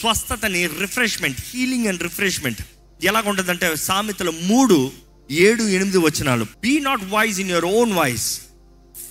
స్వస్థతని 0.00 0.66
రిఫ్రెష్మెంట్ 0.66 1.40
హీలింగ్ 1.50 1.86
అండ్ 1.86 2.02
రిఫ్రెష్మెంట్ 2.02 2.62
ఎలాగ 3.04 3.28
ఉంటుందంటే 3.28 3.76
సామెతలు 3.76 4.30
మూడు 4.42 4.92
ఏడు 5.30 5.62
ఎనిమిది 5.62 5.98
వచ్చినాలు 5.98 6.44
be 6.62 6.80
not 6.80 7.04
wise 7.04 7.40
in 7.40 7.50
your 7.50 7.64
own 7.64 7.92
eyes 7.92 8.40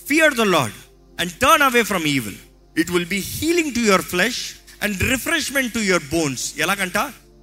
fear 0.08 0.34
the 0.34 0.40
lord 0.40 0.76
and 1.20 1.32
turn 1.32 1.62
away 1.62 1.82
from 1.82 2.04
evil 2.04 2.34
it 2.78 2.90
will 2.90 3.06
be 3.06 3.16
healing 3.16 3.74
to 3.74 3.78
your 3.78 4.02
flesh 4.02 4.40
and 4.82 5.02
refreshment 5.02 5.74
to 5.74 5.78
your 5.78 6.02
bones 6.12 6.54
ఎలాగంట? 6.58 6.98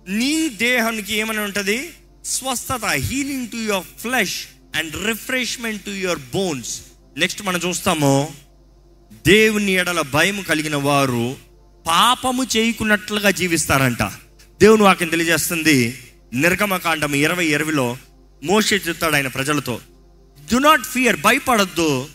నీ 0.07 0.49
దేహానికి 0.49 1.17
ఏమని 1.17 1.39
ఉంటుంది? 1.39 1.89
స్వస్థత 2.25 2.85
healing 2.85 3.47
to 3.47 3.57
your 3.57 3.83
flesh 4.01 4.45
and 4.75 5.07
refreshment 5.07 5.81
to 5.81 5.89
your 5.89 6.19
bones 6.19 6.81
next 7.17 7.43
మనం 7.43 7.59
చూస్తాము. 7.59 8.33
దేవుని 9.27 9.71
ఎడల 9.71 10.01
భయం 10.01 10.41
కలిగిన 10.41 10.75
వారు 10.75 11.35
పాపము 11.87 12.47
చేయకున్నట్లుగా 12.57 13.31
జీవిస్తారంట. 13.31 14.03
దేవుని 14.59 14.83
వాక్యం 14.83 15.09
తెలియజేస్తుంది. 15.09 15.99
నిర్గమకాండం 16.33 17.15
ఇరవై 17.15 17.45
ఇరవైలో 17.45 17.97
మోసే 18.43 18.75
చెప్తాడు 18.75 19.15
ఆయన 19.15 19.27
ప్రజలతో. 19.27 19.79
డు 20.51 20.57
నాట్ 20.57 20.81
ఫియర్ 20.81 21.19
భయపడద్దు. 21.19 22.07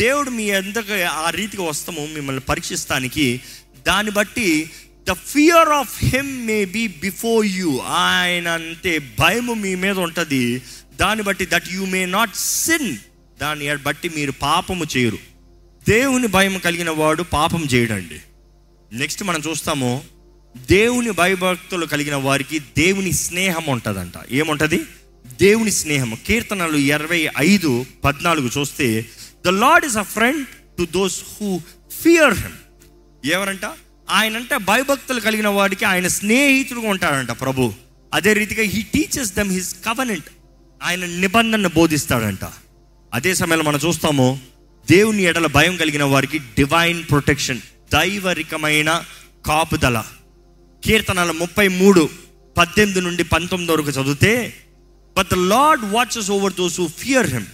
దేవుడు 0.00 0.30
మీ 0.30 0.44
ఎంత 0.44 0.74
ఆ 1.10 1.30
రీతిగా 1.30 1.62
వస్తామో 1.62 2.06
మిమ్మల్ని 2.06 2.40
పరీక్షిస్తానికి. 2.40 3.40
దాన్ని 3.86 4.12
బట్టి 4.12 4.70
the 5.08 5.12
fear 5.12 5.68
of 5.68 6.04
him 6.04 6.46
may 6.46 6.64
be 6.64 6.88
before 6.88 7.46
you 7.46 7.78
ఆయన 7.78 8.48
అంతే 8.48 8.98
భయము 8.98 9.54
మీ 9.54 9.74
మీద 9.74 9.98
ఉంటుంది. 9.98 10.62
దాన్ని 11.00 11.24
బట్టి 11.24 11.46
that 11.46 11.68
you 11.72 11.84
may 11.84 12.06
not 12.06 12.36
sin 12.36 12.96
దాన్ని 13.40 13.76
బట్టి 13.76 14.08
మీరు 14.08 14.32
పాపము 14.32 14.86
చేయరు. 14.96 15.18
దేవుని 15.88 16.26
భయం 16.26 16.58
కలిగిన 16.58 16.90
వాడు 16.90 17.22
పాపం 17.22 17.64
చేయడండి. 17.64 18.20
నెక్స్ట్ 18.92 19.22
మనం 19.22 19.42
చూస్తాము 19.48 20.04
దేవుని 20.56 21.10
భయభక్తులు 21.10 21.86
కలిగిన 21.86 22.14
వారికి 22.14 22.58
దేవుని 22.58 23.12
స్నేహం 23.12 23.66
ఉంటుందంట. 23.66 24.12
ఏముంటుంది? 24.32 24.80
దేవుని 25.40 25.70
స్నేహం 25.70 26.18
కీర్తనలు 26.26 26.76
ఇరవై 26.76 27.28
ఐదు 27.38 27.86
పద్నాలుగు 28.04 28.50
చూస్తే 28.58 29.06
the 29.44 29.48
lord 29.48 29.86
is 29.86 29.96
a 29.96 30.06
friend 30.16 30.46
to 30.78 30.84
those 30.98 31.16
who 31.34 31.48
fear 32.02 32.34
him 32.34 32.56
ఎవరంట? 33.24 33.66
ఆయనంటే 34.10 34.56
భయభక్తులు 34.58 35.20
కలిగిన 35.20 35.48
వాడికి 35.48 35.84
ఆయన 35.84 36.08
స్నేహితుడుగా 36.08 36.88
ఉంటాడంట 36.88 37.30
ప్రభు. 37.30 37.72
అదే 38.14 38.32
రీతిగా 38.32 38.62
he 38.62 38.82
teaches 38.94 39.32
them 39.34 39.52
his 39.52 39.70
covenant 39.86 40.28
ఆయన 40.80 41.04
నిబంధన 41.06 41.66
బోధిస్తాడంట. 41.66 42.44
అదే 43.14 43.34
సమయంలో 43.34 43.64
మనం 43.64 43.80
చూస్తాము 43.86 44.40
దేవుని 44.90 45.22
ఎడల 45.22 45.46
భయం 45.46 45.76
కలిగిన 45.76 46.04
వారికి 46.04 46.38
డివైన్ 46.38 47.00
ప్రొటెక్షన్ 47.10 47.60
దైవరికమైన 47.92 48.90
కాపుదల. 49.46 49.96
కీర్తనల 50.82 51.30
ముప్పై 51.30 51.68
మూడు 51.68 52.02
పద్దెనిమిది 52.58 53.00
నుండి 53.00 53.24
పంతొమ్మిది 53.24 53.72
వరకు 53.72 53.88
చదివితే 53.88 54.32
but 55.16 55.28
the 55.32 55.34
lord 55.34 55.84
watches 55.92 56.30
over 56.30 56.52
those 56.52 56.80
who 56.80 56.86
fear 56.98 57.28
him 57.34 57.46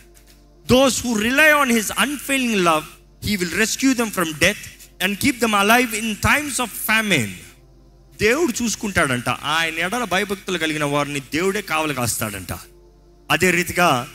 those 0.66 1.06
who 1.06 1.18
rely 1.18 1.50
on 1.50 1.72
his 1.72 1.92
unfailing 1.98 2.64
love 2.64 2.84
he 3.24 3.36
will 3.36 3.52
rescue 3.52 3.94
them 3.94 4.10
from 4.10 4.32
death 4.32 5.02
and 5.02 5.18
keep 5.18 5.40
them 5.40 5.54
alive 5.54 5.94
in 5.94 6.16
times 6.16 6.60
of 6.60 6.70
famine 6.70 7.32
దేవుడు 8.20 8.64
చూసుకుంటాడంట. 8.64 9.28
ఆయన 9.28 9.74
ఎడల 9.74 10.04
భయభక్తులు 10.04 10.58
కలిగిన 10.58 10.84
వారిని 10.84 11.20
దేవుడే 11.20 11.62
కావలి 11.62 11.94
కాస్తాడంట. 11.94 12.52
అదే 13.30 13.50
రీతిగా 13.50 14.08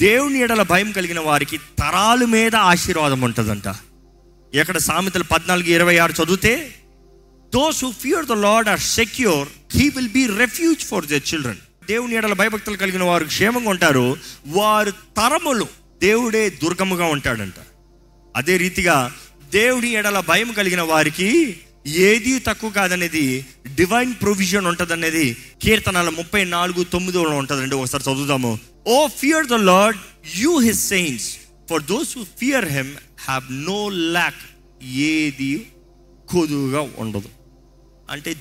దేవుని 0.00 0.38
ఎడల 0.38 0.62
భయం 0.62 0.92
కలిగిన 0.92 1.20
వారికి 1.20 1.58
తరాలు 1.58 2.26
మీద 2.26 2.56
ఆశీర్వాదం 2.56 3.20
ఉంటుందంట. 3.20 3.74
ఎక్కడ 4.54 4.78
సామెతలు 4.78 5.24
పద్నాలుగు 5.24 5.68
ఇరవై 5.68 5.96
ఆరు 5.96 6.12
చదివితే 6.12 6.74
those 7.54 7.84
who 7.84 7.92
fear 7.92 8.26
the 8.26 8.32
lord 8.32 8.68
are 8.68 8.80
secure 8.80 9.48
he 9.76 9.88
will 9.88 10.08
be 10.08 10.26
refuge 10.26 10.84
for 10.84 11.06
the 11.06 11.12
children 11.12 11.56
దేవుని 11.86 12.14
ఎడల 12.14 12.32
భయభక్తులు 12.32 12.76
కలిగిన 12.76 13.02
వారు 13.02 13.24
క్షేమంగా 13.24 13.70
ఉంటారు. 13.70 14.16
వారు 14.46 14.90
తరములు. 14.90 15.81
దేవుడే 16.02 16.50
దుర్గముగా 16.50 17.04
ఉంటాడంట. 17.04 17.54
అదే 18.36 18.56
రీతిగా 18.56 19.14
దేవుడి 19.50 19.88
ఎడల 19.88 20.20
భయం 20.20 20.52
కలిగిన 20.52 20.80
వారికి 20.80 21.60
ఏది 21.86 22.38
తక్కువ 22.38 22.70
కాదనేది 22.70 23.46
డివైన్ 23.74 24.14
ప్రొవిజన్ 24.22 24.66
ఉంటుందనేది 24.66 25.36
కీర్తనాల 25.62 26.08
ముప్పై 26.08 26.44
నాలుగు 26.44 26.84
తొమ్మిదిలో 26.84 27.30
ఉంటుందండి. 27.30 27.74
ఒకసారి 27.74 28.04
చదువుదాము. 28.04 28.58
ఓ 28.86 29.06
fear 29.06 29.46
the 29.46 29.52
lord 29.52 29.98
you 30.36 30.58
his 30.58 30.88
saints 30.88 31.36
for 31.70 31.82
those 31.82 32.18
who 32.18 32.24
fear 32.24 32.64
him 32.64 32.94
have 33.20 33.44
no 33.52 33.88
lack 33.88 34.42
ఏది 34.84 35.66
కొదువుగా 36.28 36.90
ఉండదు. 36.98 37.28
అంటే 38.10 38.36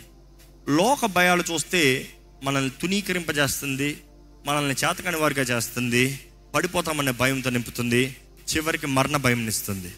లోక 0.69 1.05
భయాలు 1.05 1.43
చూస్తే 1.51 2.07
మనల్ని 2.43 2.71
తునీకరింపజేస్తుంది 2.81 3.97
మనల్ని 4.45 4.75
చేతకాని 4.83 5.17
వారిగా 5.17 5.41
చేస్తుంది 5.41 6.19
పడిపోతామనే 6.55 7.11
భయంతో 7.11 7.49
నింపుతుంది. 7.49 8.15
చివరికి 8.55 8.87
మరణ 8.87 9.17
భయం 9.17 9.47
ఇస్తుంది 9.47 9.91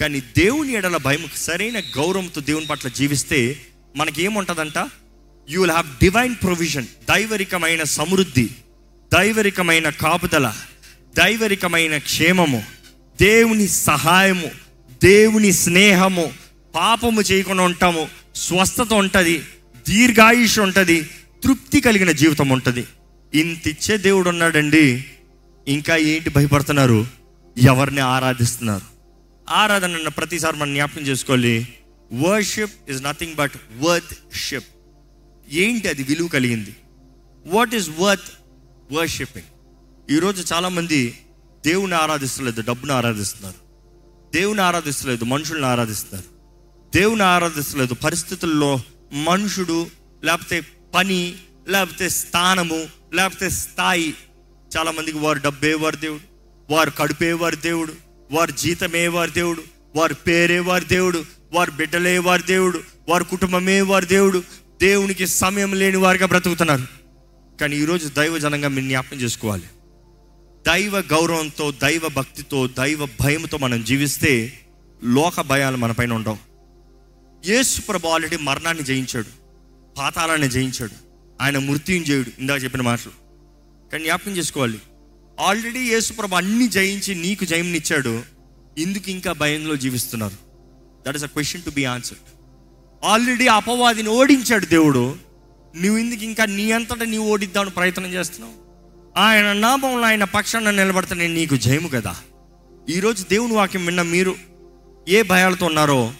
కానీ 0.00 0.20
దేవుని 0.20 0.72
ఎడల 0.72 0.96
భయం 0.96 1.24
సరైన 1.36 1.80
గౌరవంతో 1.80 2.40
దేవుని 2.40 2.66
పట్ల 2.66 2.88
జీవిస్తే 2.88 3.60
మనకి 3.96 4.22
ఏముంటుందంట 4.22 4.78
you 5.50 5.60
will 5.60 5.72
have 5.72 5.86
divine 6.00 6.34
provision 6.34 6.86
దైవరికమైన 6.86 7.82
సమృద్ధి 7.82 8.48
దైవరికమైన 9.12 9.90
కాపుదల 9.90 10.54
దైవరికమైన 11.16 11.98
క్షేమము 11.98 12.64
దేవుని 13.20 13.68
సహాయము 13.68 14.50
దేవుని 15.02 15.52
స్నేహము 15.52 16.32
పాపము 16.74 17.20
చేయకుండా 17.20 17.62
ఉంటాము 17.62 18.08
స్వస్థత 18.34 18.92
ఉంటుంది 18.92 19.42
దీర్ఘాయుష్ 19.88 20.58
ఉంటుంది 20.58 21.10
తృప్తి 21.44 21.80
కలిగిన 21.80 22.12
జీవితం 22.12 22.48
ఉంటుంది. 22.48 22.84
ఇంతిచ్చే 23.34 23.96
దేవుడు 23.96 24.28
ఉన్నాడండి 24.28 25.04
ఇంకా 25.68 25.96
ఏంటి 25.96 26.30
భయపడుతున్నారు? 26.30 27.06
ఎవరిని 27.58 28.00
ఆరాధిస్తున్నారు? 28.00 28.84
ఆరాధన 29.50 29.94
అన్న 29.94 30.08
ప్రతిసారి 30.08 30.56
మనం 30.56 30.74
జ్ఞాపకం 30.74 31.02
చేసుకోవాలి. 31.02 31.68
Worship 32.12 32.90
is 32.90 33.02
nothing 33.02 33.34
but 33.34 33.52
worth 33.78 34.34
ship 34.34 34.66
ఏంటి 35.50 35.88
అది 35.88 36.02
విలువ 36.02 36.28
కలిగింది? 36.28 36.76
వాట్ 37.46 37.74
ఈస్ 37.74 37.90
వర్త్ 37.98 38.32
వర్షిపింగ్ 38.92 39.46
ఈరోజు 40.10 40.54
చాలామంది 40.54 41.18
దేవుని 41.66 41.94
ఆరాధిస్తలేదు 41.94 42.60
డబ్బును 42.60 42.94
ఆరాధిస్తున్నారు. 42.94 43.70
దేవుని 44.32 44.60
ఆరాధిస్తలేదు 44.60 45.24
మనుషుల్ని 45.24 45.66
ఆరాధిస్తున్నారు. 45.66 46.40
దేవుని 46.96 47.22
ఆరాధిస్తలేదు 47.22 47.94
పరిస్థితుల్లో 47.94 48.80
మనుషుడు 49.12 49.86
లేకపోతే 50.24 50.62
పని 50.94 51.34
లేకపోతే 51.68 52.08
స్థానము 52.08 52.86
లేకపోతే 53.12 53.50
స్థాయి 53.50 54.14
చాలామందికి 54.76 55.18
వారు 55.18 55.38
డబ్బే 55.38 55.74
వారి 55.74 55.96
దేవుడు 55.96 56.20
వారు 56.72 56.90
కడుపే 56.90 57.32
వారి 57.32 57.56
దేవుడు 57.56 57.92
వారి 58.30 58.52
జీతమే 58.52 59.08
వారి 59.08 59.30
దేవుడు 59.30 59.62
వారి 59.96 60.14
పేరే 60.14 60.58
వారి 60.58 60.84
దేవుడు 60.84 61.24
వారి 61.52 61.70
బిడ్డలే 61.70 62.18
వారి 62.18 62.42
దేవుడు 62.42 62.80
వారి 63.08 63.24
కుటుంబమే 63.24 63.80
వారి 63.80 64.06
దేవుడు 64.06 64.42
దేవునికి 64.80 65.26
సమయం 65.26 65.74
లేని 65.74 65.96
వారిగా 65.96 66.26
బ్రతుకుతున్నారు. 66.26 66.82
కానీ 67.60 67.76
ఈరోజు 67.76 68.08
దైవ 68.08 68.38
జనంగా 68.38 68.68
మీరు 68.68 68.86
జ్ఞాపకం 68.86 69.16
చేసుకోవాలి. 69.16 69.62
దైవ 70.66 70.98
గౌరవంతో 70.98 71.70
దైవ 71.70 72.08
భక్తితో 72.08 72.66
దైవ 72.66 73.06
భయంతో 73.20 73.58
మనం 73.58 73.84
జీవిస్తే 73.84 74.60
లోక 75.04 75.40
భయాలు 75.40 75.76
మన 75.76 75.92
పైన 75.92 76.12
ఉండవు. 76.12 76.38
యేసు 77.46 77.80
ప్రభు 77.80 78.08
ఆల్రెడీ 78.08 78.36
మరణాన్ని 78.36 78.84
జయించాడు 78.84 79.26
పాతాళాన్ని 79.98 80.48
జయించాడు 80.48 80.92
ఆయన 81.40 81.58
మృత్యుంజయుడు 81.58 82.30
ఇందాక 82.40 82.64
చెప్పిన 82.64 82.82
మాటలు. 82.82 83.29
కానీ 83.92 84.04
జ్ఞాపకం 84.04 84.32
చేసుకోవాలి. 84.32 84.80
ఆల్రెడీ 85.40 85.78
యేసుప్రభు 85.78 86.34
అన్ని 86.34 86.68
జయించి 86.68 87.14
నీకు 87.14 87.44
జయంనిచ్చాడు 87.44 88.22
ఇందుకు 88.78 89.10
ఇంకా 89.10 89.32
భయంలో 89.32 89.76
జీవిస్తున్నారు. 89.76 90.34
That 91.06 91.16
is 91.16 91.24
a 91.24 91.26
question 91.26 91.62
to 91.62 91.70
be 91.70 91.84
answered 91.84 92.20
already 93.04 93.46
అపవాదిని 93.46 94.08
ఓడించాడు 94.08 94.66
దేవుడు. 94.66 95.16
నువ్వు 95.76 95.98
ఇందుకు 95.98 96.24
ఇంకా 96.24 96.44
నీ 96.44 96.72
అంతటా 96.72 97.04
నీవు 97.04 97.28
ఓడిద్దామని 97.28 97.70
ప్రయత్నం 97.70 98.06
చేస్తున్నావు. 98.06 98.54
ఆయన 99.18 99.52
నామంలో 99.52 100.00
ఆయన 100.00 100.24
పక్షాన 100.24 100.70
నిలబడితే 100.70 101.14
నేను 101.14 101.34
నీకు 101.34 101.56
జయము 101.56 101.88
కదా. 101.88 102.16
ఈరోజు 102.88 103.24
దేవుని 103.30 103.52
వాక్యం 103.52 103.86
విన్న 103.86 104.02
మీరు 104.02 104.34
ఏ 105.08 105.22
భయాలతో 105.22 105.66
ఉన్నారో 105.66 106.12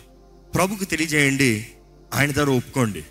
ప్రభుకు 0.55 0.85
తెలియజేయండి. 0.85 1.67
ఆయన 2.15 2.33
దగ్గర 2.33 2.51
ఒప్పుకోండి. 2.51 3.05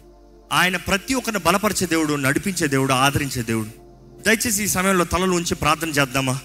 ఆయన 0.51 0.77
ప్రతి 0.77 1.13
ఒక్కరిని 1.13 1.43
బలపరిచే 1.45 1.87
దేవుడు 1.87 2.13
నడిపించే 2.13 2.67
దేవుడు 2.67 2.93
ఆదరించే 2.93 3.41
దేవుడు. 3.41 3.88
దయచేసి 4.25 4.63
ఈ 4.63 4.67
సమయంలో 4.67 5.05
తలలు 5.05 5.31
ఉంచి 5.31 5.55
ప్రార్థన 5.55 5.89
చేద్దామా? 5.89 6.39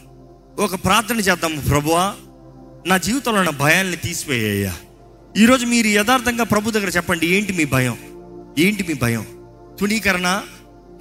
ఒక 0.59 0.75
ప్రార్థన 0.75 1.21
చేద్దాము 1.21 1.61
ప్రభువా. 1.61 2.15
నా 2.87 2.99
జీవితంలో 2.99 3.39
ఉన్న 3.39 3.51
భయాల్ని 3.51 3.97
తీసివేయ్యా 3.97 4.75
ఈరోజు 5.37 5.67
మీరు 5.67 5.87
యథార్థంగా 5.87 6.45
ప్రభు 6.45 6.71
దగ్గర 6.71 6.89
చెప్పండి 6.89 7.27
ఏంటి 7.27 7.53
మీ 7.53 7.65
భయం? 7.65 7.97
ఏంటి 8.59 8.83
మీ 8.83 8.95
భయం? 8.95 9.27
తునీకరణ 9.81 10.43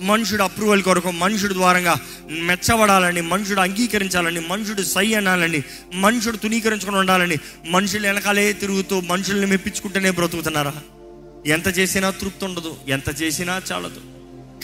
మనుషుడు 0.02 0.44
అప్రూవల్ 0.44 0.84
కొరకు 0.84 1.12
మనుషుడు 1.12 1.54
ద్వారంగా 1.54 1.96
మెచ్చబడాలని 2.30 3.22
మనుషుడు 3.22 3.60
అంగీకరించాలని 3.60 4.40
మనుషుడు 4.40 4.82
సై 4.82 5.14
అనాలని 5.14 5.64
మనుషుడు 5.94 6.38
తునీకరించుకుని 6.38 6.98
ఉండాలని 6.98 7.38
మనుషులు 7.70 8.08
వెనకాలే 8.08 8.54
తిరుగుతూ 8.54 9.00
మనుషుల్ని 9.00 9.48
మెప్పించుకుంటేనే 9.48 10.12
బ్రతుకుతున్నారా? 10.12 10.74
ఎంత 11.48 11.78
చేసినా 11.78 12.10
తృప్తి 12.10 12.46
ఉండదు 12.46 12.76
ఎంత 12.88 13.22
చేసినా 13.22 13.62
చాలదు. 13.72 14.02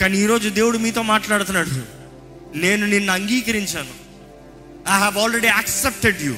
కానీ 0.00 0.18
ఈరోజు 0.18 0.48
దేవుడు 0.48 0.78
మీతో 0.78 1.02
మాట్లాడుతున్నాడు. 1.02 1.99
నేను 2.54 2.86
నిన్ను 2.86 3.12
అంగీకరించాను. 3.12 4.10
I 4.88 4.98
have 4.98 5.18
already 5.18 5.46
accepted 5.46 6.22
you 6.22 6.34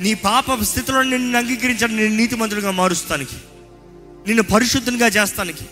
నీ 0.00 0.14
పాప 0.14 0.62
స్థితిలో 0.62 1.02
నిన్ను 1.02 1.38
అంగీకరించాను 1.38 1.96
నేను 1.96 2.16
నీతిమంతుడిగా 2.16 2.70
మారుస్తానికి 2.70 3.36
నిన్ను 4.26 4.42
పరిశుద్ధంగా 4.42 5.06
చేస్తానికి 5.06 5.64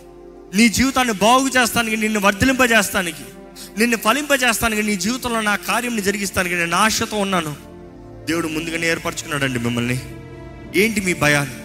నీ 0.54 0.68
జీవితాన్ని 0.68 1.14
బాగు 1.14 1.48
చేస్తానికి 1.48 1.96
నిన్ను 1.96 2.20
వర్ధలింపజేస్తానికి 2.20 3.24
నిన్ను 3.78 3.96
ఫలింపజేస్తానికి 3.96 4.82
నీ 4.82 4.96
జీవితంలో 4.96 5.40
నా 5.40 5.56
కార్యం 5.56 6.02
జరిగిస్తానికి 6.02 6.54
నేను 6.54 6.76
ఆశతో 6.76 7.16
ఉన్నాను. 7.16 7.56
దేవుడు 8.26 8.48
ముందుగానే 8.48 8.86
ఏర్పరచుకున్నాడండి 8.86 9.58
మిమ్మల్ని. 9.58 10.00
ఏంటి 10.76 11.00
మీ 11.00 11.14
భయాలు? 11.14 11.62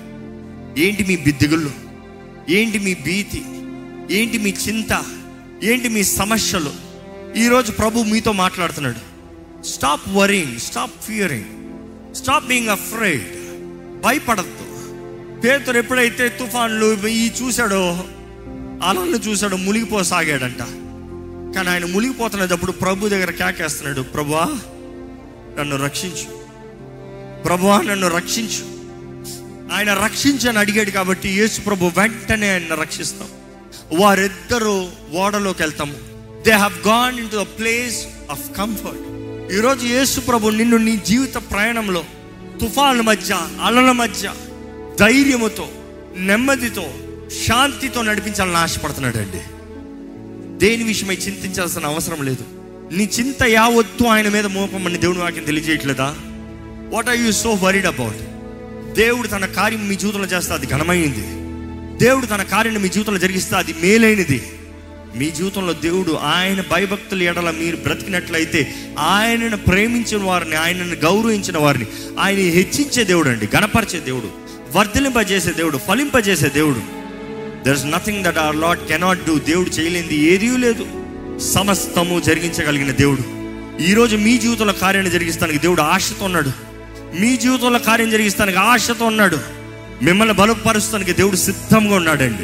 ఏంటి 0.79 1.03
మీ 1.03 1.15
బిద్దిగుళ్ళు? 1.15 1.71
ఏంటి 2.49 2.79
మీ 2.79 2.93
భీతి? 2.93 3.45
ఏంటి 4.11 4.37
మీ 4.37 4.49
చింత? 4.49 5.05
ఏంటి 5.63 5.89
మీ 5.89 6.03
సమస్యలు? 6.03 6.86
ఈరోజు 7.35 7.71
ప్రభు 7.71 7.99
మీతో 7.99 8.31
మాట్లాడుతున్నాడు. 8.31 9.17
Stop 9.63 10.01
worrying 10.09 10.59
stop 10.59 11.03
fearing 11.03 12.15
stop 12.15 12.45
being 12.45 12.69
afraid 12.69 13.25
భయపడద్దు. 14.01 14.67
పేతురు 15.41 15.77
ఎప్పుడైతే 15.77 16.29
తుఫాన్లు 16.29 17.07
ఈ 17.07 17.31
చూశాడో 17.41 18.03
అలలను 18.83 19.17
చూశాడో 19.17 19.57
మునిగిపోసాగాడంట. 19.57 20.59
కానీ 21.55 21.69
ఆయన 21.69 21.85
మునిగిపోతున్నప్పుడు 21.85 22.71
ప్రభు 22.71 23.09
దగ్గర 23.09 23.31
కేకేస్తున్నాడు 23.31 24.01
ప్రభువా 24.01 24.45
నన్ను 25.59 25.83
రక్షించు. 25.83 26.37
ప్రభువా 27.43 27.81
నన్ను 27.81 28.07
రక్షించు. 28.07 28.77
ఆయన 29.75 29.93
రక్షించని 29.93 30.59
అడిగాడు 30.59 30.89
కాబట్టి 30.89 31.29
యేసు 31.29 31.61
ప్రభు 31.61 31.85
వెంటనే 31.85 32.53
ఆయన 32.53 32.73
రక్షిస్తాం. 32.73 33.27
వారిద్దరూ 33.99 34.89
ఓడలోకి 35.13 35.61
వెళ్తాము 35.61 36.06
they 36.47 36.53
have 36.53 36.87
gone 36.87 37.19
into 37.29 37.37
the 37.37 37.41
place 37.41 38.05
of 38.31 38.57
comfort 38.57 39.01
ఈరోజు 39.57 39.85
యేసు 39.85 40.19
ప్రభు 40.19 40.49
నిన్ను 40.49 40.77
నీ 40.77 40.97
జీవిత 40.97 41.33
ప్రయాణంలో 41.33 42.05
తుఫాన్ల 42.61 43.01
మధ్య 43.01 43.39
అలల 43.61 43.91
మధ్య 43.91 44.33
ధైర్యముతో 44.99 45.69
నెమ్మదితో 46.15 46.93
శాంతితో 47.45 48.01
నడిపించాలని 48.01 48.55
ఆశపడుతున్నాడు 48.55 49.17
అండి. 49.17 49.41
దేని 50.57 50.83
విషయమై 50.83 51.15
చింతించాల్సిన 51.15 51.85
అవసరం 51.85 52.23
లేదు. 52.23 52.43
నీ 52.93 53.09
చింత 53.19 53.43
యావత్తు 53.43 54.03
ఆయన 54.03 54.29
మీద 54.29 54.45
మోపమని 54.45 54.97
దేవుని 54.97 55.19
వాక్యం 55.19 55.43
తెలియజేయట్లేదా? 55.43 56.15
What 56.93 57.09
are 57.09 57.17
you 57.17 57.31
so 57.31 57.53
worried 57.53 57.85
about 57.85 58.17
దేవుడు 58.93 59.27
తన 59.27 59.45
కార్యం 59.45 59.89
మీ 59.89 59.95
జీవితంలో 59.95 60.27
చేస్తే 60.27 60.53
అది 60.53 60.65
ఘనమైంది. 60.65 61.25
దేవుడు 62.03 62.25
తన 62.25 62.43
కార్యం 62.43 62.81
మీ 62.81 62.89
జీవితంలో 62.89 63.19
జరిగిస్తే 63.19 63.55
అది 63.55 63.73
మేలైనది. 63.73 64.43
మీ 65.17 65.31
జీవితంలో 65.31 65.73
దేవుడు 65.73 66.11
ఆయన 66.11 66.63
భయభక్తుల 66.71 67.23
ఎడల 67.23 67.51
మీరు 67.51 67.75
బ్రతికినట్లయితే 67.75 68.73
ఆయనను 68.99 69.57
ప్రేమించిన 69.57 70.23
వారిని 70.23 70.55
ఆయనను 70.55 70.95
గౌరవించిన 70.95 71.57
వారిని 71.57 71.85
ఆయన 72.19 72.37
హెచ్చించే 72.37 73.03
దేవుడు 73.03 73.29
అండి 73.29 73.49
గణపరిచే 73.55 73.99
దేవుడు 73.99 74.29
వర్ధలింపజేసే 74.77 75.51
దేవుడు 75.51 75.77
ఫలింపజేసే 75.77 76.49
దేవుడు. 76.49 76.79
There 77.63 77.77
is 77.77 77.85
nothing 77.85 78.23
that 78.23 78.37
our 78.37 78.55
lord 78.55 78.87
cannot 78.87 79.25
do 79.27 79.39
దేవుడు 79.39 79.69
చేయలేనిది 79.69 80.17
ఏదీ 80.17 80.57
లేదు. 80.57 80.85
సమస్తము 81.39 82.19
జరిగించగలిగిన 82.19 82.91
దేవుడు. 82.91 83.37
ఈరోజు 83.83 84.15
మీ 84.15 84.37
జీవితంలో 84.37 84.73
కార్యాన్ని 84.73 85.11
జరిగిస్తానికి 85.11 85.59
దేవుడు 85.59 85.81
ఆశతో 85.81 86.25
ఉన్నాడు. 86.25 86.51
మీ 87.19 87.37
జీవితంలో 87.37 87.79
కార్యం 87.79 88.11
జరిగిస్తానికి 88.11 88.57
ఆశతో 88.57 89.05
ఉన్నాడు. 89.05 89.37
మిమ్మల్ని 90.01 90.35
బలపరుస్తానికి 90.35 91.13
దేవుడు 91.13 91.35
సిద్ధంగా 91.35 91.95
ఉన్నాడండి. 91.95 92.43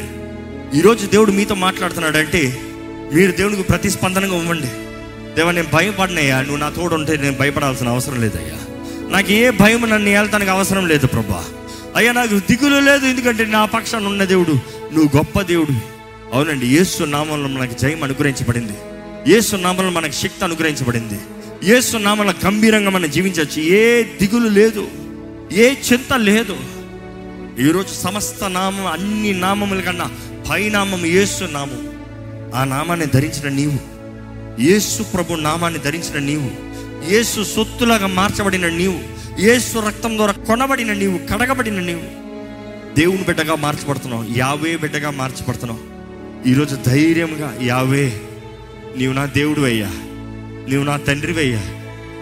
ఈరోజు 0.78 1.06
దేవుడు 1.06 1.32
మీతో 1.32 1.54
మాట్లాడుతున్నాడంటే 1.54 2.63
మీరు 3.12 3.32
దేవునికి 3.32 3.62
ప్రతిస్పందనగా 3.62 4.36
ఇవ్వండి. 4.36 4.66
దేవా 5.34 5.50
నేను 5.50 5.68
భయపడినయ్యా. 5.74 6.40
నువ్వు 6.40 6.56
నా 6.56 6.68
తోడు 6.68 6.94
ఉంటే 6.94 7.16
నేను 7.16 7.36
భయపడాల్సిన 7.36 7.88
అవసరం 7.88 8.20
లేదయ్యా. 8.20 8.58
నాకు 9.10 9.32
ఏ 9.32 9.50
భయం 9.50 9.90
నన్ను 9.90 10.08
ఏళ్తానికి 10.08 10.50
అవసరం 10.50 10.88
లేదు 10.88 11.06
ప్రభా. 11.06 11.44
అయ్యా 11.96 12.12
నాకు 12.12 12.38
దిగులు 12.38 12.80
లేదు 12.80 13.06
ఎందుకంటే 13.06 13.44
నా 13.44 13.64
పక్షాన్ని 13.64 14.08
ఉన్న 14.08 14.24
దేవుడు 14.24 14.50
నువ్వు 14.94 15.16
గొప్ప 15.16 15.40
దేవుడు. 15.40 15.72
అవునండి 16.34 16.66
యేసు 16.66 17.04
నామంలో 17.04 17.48
మనకు 17.48 17.78
జయం 17.78 18.02
అనుగ్రహించబడింది. 18.02 18.72
యేసు 19.28 19.56
నామంలో 19.56 19.90
మనకు 19.90 20.12
శక్తి 20.12 20.44
అనుగ్రహించబడింది. 20.44 21.20
యేసు 21.64 21.96
నామంలో 21.96 22.34
గంభీరంగా 22.46 22.90
మనం 22.90 23.10
జీవించవచ్చు. 23.10 23.62
ఏ 23.62 24.02
దిగులు 24.02 24.48
లేదు 24.48 24.88
ఏ 25.52 25.74
చింత 25.92 26.12
లేదు. 26.16 26.56
ఈరోజు 27.60 27.94
సమస్త 27.94 28.50
నామం 28.50 28.86
అన్ని 28.86 29.32
నామముల 29.32 29.80
కన్నా 29.80 30.10
పైనామం 30.50 31.06
యేసు 31.06 31.44
నామం. 31.44 31.93
ఆ 32.54 32.64
నామాన్ని 32.64 33.06
ధరించిన 33.06 33.48
నీవు. 33.48 33.94
యేసు 34.62 35.02
ప్రభు 35.02 35.34
నామాన్ని 35.34 35.80
ధరించిన 35.80 36.18
నీవు. 36.18 36.50
యేసు 37.12 37.44
సొత్తులాగా 37.44 38.06
మార్చబడిన 38.06 38.68
నీవు. 38.68 39.00
యేసు 39.40 39.78
రక్తం 39.78 40.16
ద్వారా 40.16 40.32
కొనబడిన 40.32 40.92
నీవు 40.92 41.18
కడగబడిన 41.18 41.80
నీవు. 41.80 42.24
దేవుని 43.00 43.22
బిడ్డగా 43.22 43.54
మార్చబడుతున్నావు. 43.54 44.24
యావే 44.36 44.76
బిడ్డగా 44.76 45.10
మార్చబడుతున్నావు. 45.10 45.94
ఈరోజు 46.48 46.78
ధైర్యంగా 46.86 47.58
యావే 47.62 48.20
నీవు 48.96 49.12
నా 49.12 49.26
దేవుడు 49.26 49.60
అయ్యా 49.60 49.86
నీవు 50.68 50.84
నా 50.84 50.96
తండ్రి 50.96 51.38
అయ్యా 51.38 51.60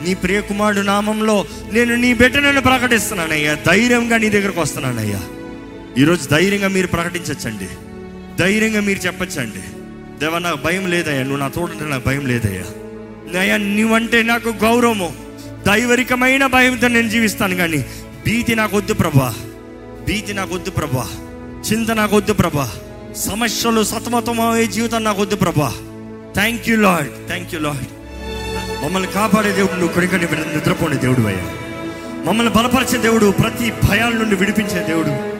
నీ 0.03 0.15
ప్రియకుమారుడు 0.15 0.81
నామంలో 0.81 1.47
నేను 1.73 1.95
నీ 1.95 2.15
బిడ్డనని 2.15 2.61
ప్రకటిస్తున్నానయ్యా. 2.61 3.55
ధైర్యంగా 3.67 4.17
నీ 4.17 4.29
దగ్గరకు 4.29 4.61
వస్తున్నానయ్యా. 4.61 5.21
ఈరోజు 5.99 6.29
ధైర్యంగా 6.29 6.69
మీరు 6.69 6.87
ప్రకటించచ్చండి. 6.87 7.69
ధైర్యంగా 8.39 8.81
మీరు 8.81 8.99
చెప్పచ్చండి. 8.99 9.82
దేవ 10.23 10.39
నాకు 10.39 10.57
భయం 10.57 10.87
లేదయ్యా. 10.87 11.23
నువ్వు 11.23 11.39
నా 11.39 11.51
చూడంటే 11.59 11.85
నాకు 11.85 12.07
భయం 12.07 12.27
లేదయ్యా. 12.27 12.65
అయ్యా 13.41 13.57
నువ్వంటే 13.57 14.23
నాకు 14.23 14.49
గౌరవము. 14.49 15.13
దైవరికమైన 15.67 16.47
భయంతో 16.47 16.89
నేను 16.89 17.09
జీవిస్తాను 17.09 17.57
కానీ 17.57 17.87
భీతి 18.27 18.55
నాకు 18.55 18.77
వద్దు 18.77 18.95
ప్రభా. 18.95 19.35
భీతి 20.09 20.35
నాకు 20.35 20.55
వద్దు 20.55 20.71
ప్రభా. 20.71 21.09
చింత 21.73 21.91
నాకు 21.91 22.17
వద్దు 22.17 22.33
ప్రభా. 22.33 22.71
సమస్యలు 23.17 23.85
సతమతమయ్యే 23.85 24.67
జీవితం 24.67 25.05
నాకు 25.05 25.23
వద్దు 25.23 25.37
ప్రభా. 25.37 25.73
Thank 26.35 26.69
you 26.69 26.77
lord 26.77 27.27
thank 27.27 27.55
you 27.55 27.61
lord 27.61 27.85
మమ్మల్ని 28.85 29.13
కాపాడే 29.13 29.53
దేవుడు 29.53 29.73
నువ్వు 29.73 29.95
కొడుకని 29.95 30.23
నిద్రపోని 30.23 30.97
దేవుడు 30.97 31.27
అయ్యా. 31.27 31.51
మమ్మల్ని 32.25 32.53
బలపరిచే 32.53 32.99
దేవుడు 32.99 33.31
ప్రతి 33.31 33.73
భయాల 33.89 34.13
నుండి 34.13 34.37
విడిపించే 34.37 34.87
దేవుడు. 34.87 35.33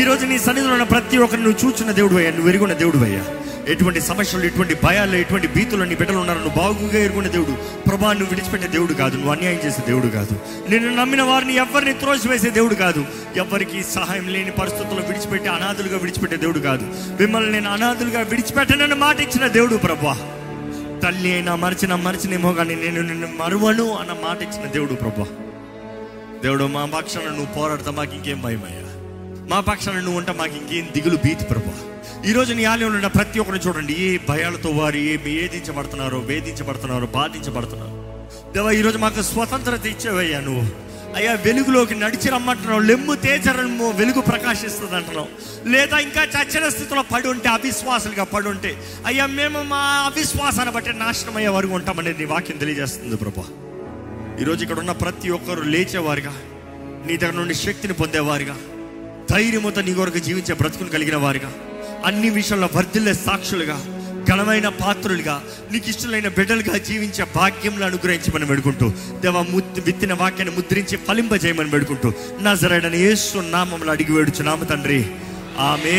ఈ 0.00 0.04
రోజు 0.04 0.26
నీ 0.26 0.38
సన్నిధిలో 0.38 0.72
ఉన్న 0.72 0.84
ప్రతి 0.84 1.18
ఒక్కరిని 1.18 1.48
నువ్వు 1.48 1.68
చూచిన 1.68 1.90
దేవుడు 1.90 2.14
అయ్యా. 2.14 2.30
నువ్వు 2.30 2.48
ఎరుగున్న 2.48 2.74
దేవుడు 2.74 2.98
అయ్యా. 2.98 3.24
ఎటువంటి 3.68 4.00
సమస్యలు 4.00 4.44
ఎటువంటి 4.44 4.76
భయాలు 4.84 5.16
ఎటువంటి 5.16 5.46
భీతులు 5.46 5.84
నీ 5.84 5.94
బిడ్డలు 5.94 6.18
ఉన్నారు 6.18 6.38
నువ్వు 6.38 6.56
బాగుగా 6.56 6.98
ఎరుగున్న 6.98 7.28
దేవుడు. 7.28 7.82
ప్రభా 7.88 8.12
నువ్వు 8.12 8.34
విడిచిపెట్టే 8.34 8.68
దేవుడు 8.68 8.94
కాదు. 8.94 9.16
నువ్వు 9.16 9.32
అన్యాయం 9.32 9.60
చేసే 9.66 9.82
దేవుడు 9.86 10.06
కాదు. 10.06 10.34
నిన్ను 10.70 10.94
నమ్మిన 10.94 11.22
వారిని 11.22 11.54
ఎవరిని 11.54 11.92
త్రోసివేసే 11.92 12.50
దేవుడు 12.50 12.74
కాదు. 12.74 13.06
ఎవరికి 13.36 13.82
సహాయం 13.82 14.28
లేని 14.28 14.50
పరిస్థితుల్లో 14.50 15.06
విడిచిపెట్టి 15.06 15.48
అనాథులుగా 15.48 15.98
విడిచిపెట్టే 15.98 16.36
దేవుడు 16.36 16.58
కాదు. 16.58 16.86
మిమ్మల్ని 17.22 17.52
నేను 17.52 17.70
అనాథులుగా 17.70 18.20
విడిచిపెట్టనని 18.20 18.94
మాట 18.94 19.20
ఇచ్చిన 19.20 19.46
దేవుడు 19.46 19.76
ప్రభా. 19.76 20.14
తల్లి 21.04 21.32
అయినా 21.32 21.54
మరిచిన 21.54 21.94
మరిచినేమో 21.94 22.52
కానీ 22.52 22.74
నేను 22.74 23.00
నిన్ను 23.00 23.28
మరువను 23.36 23.96
అన్న 23.96 24.12
మాట 24.12 24.42
ఇచ్చిన 24.42 24.70
దేవుడు 24.70 24.94
ప్రభా. 24.94 25.26
దేవుడు 26.42 26.64
మా 26.64 26.84
పక్షాన 26.84 27.22
నువ్వు 27.22 27.46
పోరాడతా 27.46 27.90
మాకు 27.90 28.14
ఇంకేం 28.14 28.40
భయమయ్యా. 28.40 28.78
మా 29.50 29.60
పక్షాన 29.60 29.94
నువ్వు 29.94 30.18
ఉంటా 30.18 30.32
మాకు 30.32 30.56
ఇంకేం 30.56 30.88
దిగులు 30.94 31.16
భీతి 31.16 31.44
ప్రభా. 31.44 31.91
ఈరోజు 32.26 32.54
నీ 32.54 32.64
ఆలయంలో 32.64 32.96
ఉన్న 32.96 33.06
ప్రతి 33.06 33.40
ఒక్కరిని 33.40 33.68
చూడండి. 33.68 33.92
ఏ 33.92 34.18
భయాలతో 34.28 34.70
వారు 34.70 34.96
ఏ 34.96 35.16
వేధించబడుతున్నారో 35.16 36.18
వేధించబడుతున్నారో 36.18 37.06
బాధించబడుతున్నారు. 37.06 38.02
దేవా 38.52 38.70
ఈరోజు 38.70 38.98
మాకు 38.98 39.22
స్వతంత్రత 39.22 39.86
ఇచ్చేవయ్యా 39.86 40.40
నువ్వు. 40.40 40.92
అయ్యా 41.16 41.32
వెలుగులోకి 41.32 41.94
నడిచి 41.94 42.28
రమ్మంటున్నావు. 42.28 42.80
లెమ్ము 42.80 43.14
తేజరము 43.14 43.90
వెలుగు 43.90 44.20
ప్రకాశిస్తుంది 44.20 44.96
అంటున్నావు. 44.96 45.28
లేదా 45.68 45.98
ఇంకా 45.98 46.22
చచ్చిన 46.22 46.68
స్థితిలో 46.68 47.02
పడి 47.02 47.28
ఉంటే 47.28 47.48
అవిశ్వాసాలుగా 47.48 48.24
పడి 48.24 48.48
ఉంటే 48.48 48.76
అయ్యా 49.06 49.26
మేము 49.26 49.62
మా 49.62 49.76
అవిశ్వాసాన్ని 49.76 50.74
బట్టి 50.74 50.92
నాశనం 50.92 51.36
అయ్యే 51.36 51.48
వరకు 51.48 51.72
ఉంటామనేది 51.72 52.18
నీ 52.18 52.24
వాక్యం 52.24 52.56
తెలియజేస్తుంది 52.56 53.16
ప్రభా. 53.16 53.44
ఈరోజు 54.40 54.62
ఇక్కడ 54.62 54.78
ఉన్న 54.78 54.92
ప్రతి 54.92 55.30
ఒక్కరు 55.30 55.60
లేచేవారుగా 55.60 56.34
నీ 57.06 57.16
దగ్గర 57.16 57.34
నుండి 57.34 57.54
శక్తిని 57.54 57.92
పొందేవారుగా 57.92 58.56
ధైర్యముతో 59.30 59.80
నీ 59.80 59.94
కొరకు 59.94 60.18
జీవించే 60.18 60.54
బ్రతుకుని 60.54 60.90
కలిగిన 60.90 61.16
వారుగా 61.16 61.52
అన్ని 62.06 62.30
విషయంలో 62.30 62.68
వర్ధిల్లే 62.74 63.14
సాక్షులుగా 63.14 63.76
ఘనమైన 64.28 64.68
పాత్రులుగా 64.68 65.42
నీకు 65.72 65.88
ఇష్టమైన 65.88 66.28
బిడ్డలుగా 66.28 66.78
జీవించే 66.78 67.26
భాగ్యంలో 67.36 67.86
అనుగ్రహించమని 67.86 68.46
పెడుకుంటూ 68.46 68.86
దేవ 69.20 69.42
ముద్దు 69.42 69.80
విత్తిన 69.80 70.12
వాక్యాన్ని 70.12 70.56
ముద్రించి 70.56 70.96
ఫలింపజేయమని 70.96 71.70
పెడుకుంటూ 71.70 72.12
నా 72.40 72.54
జరడని 72.54 73.00
ఏసు 73.00 73.38
నామంలో 73.38 73.92
అడిగి 73.92 74.12
వేడుచు 74.12 74.42
నామ 74.42 74.64
తండ్రి. 74.64 75.00
ఆమె 75.58 75.98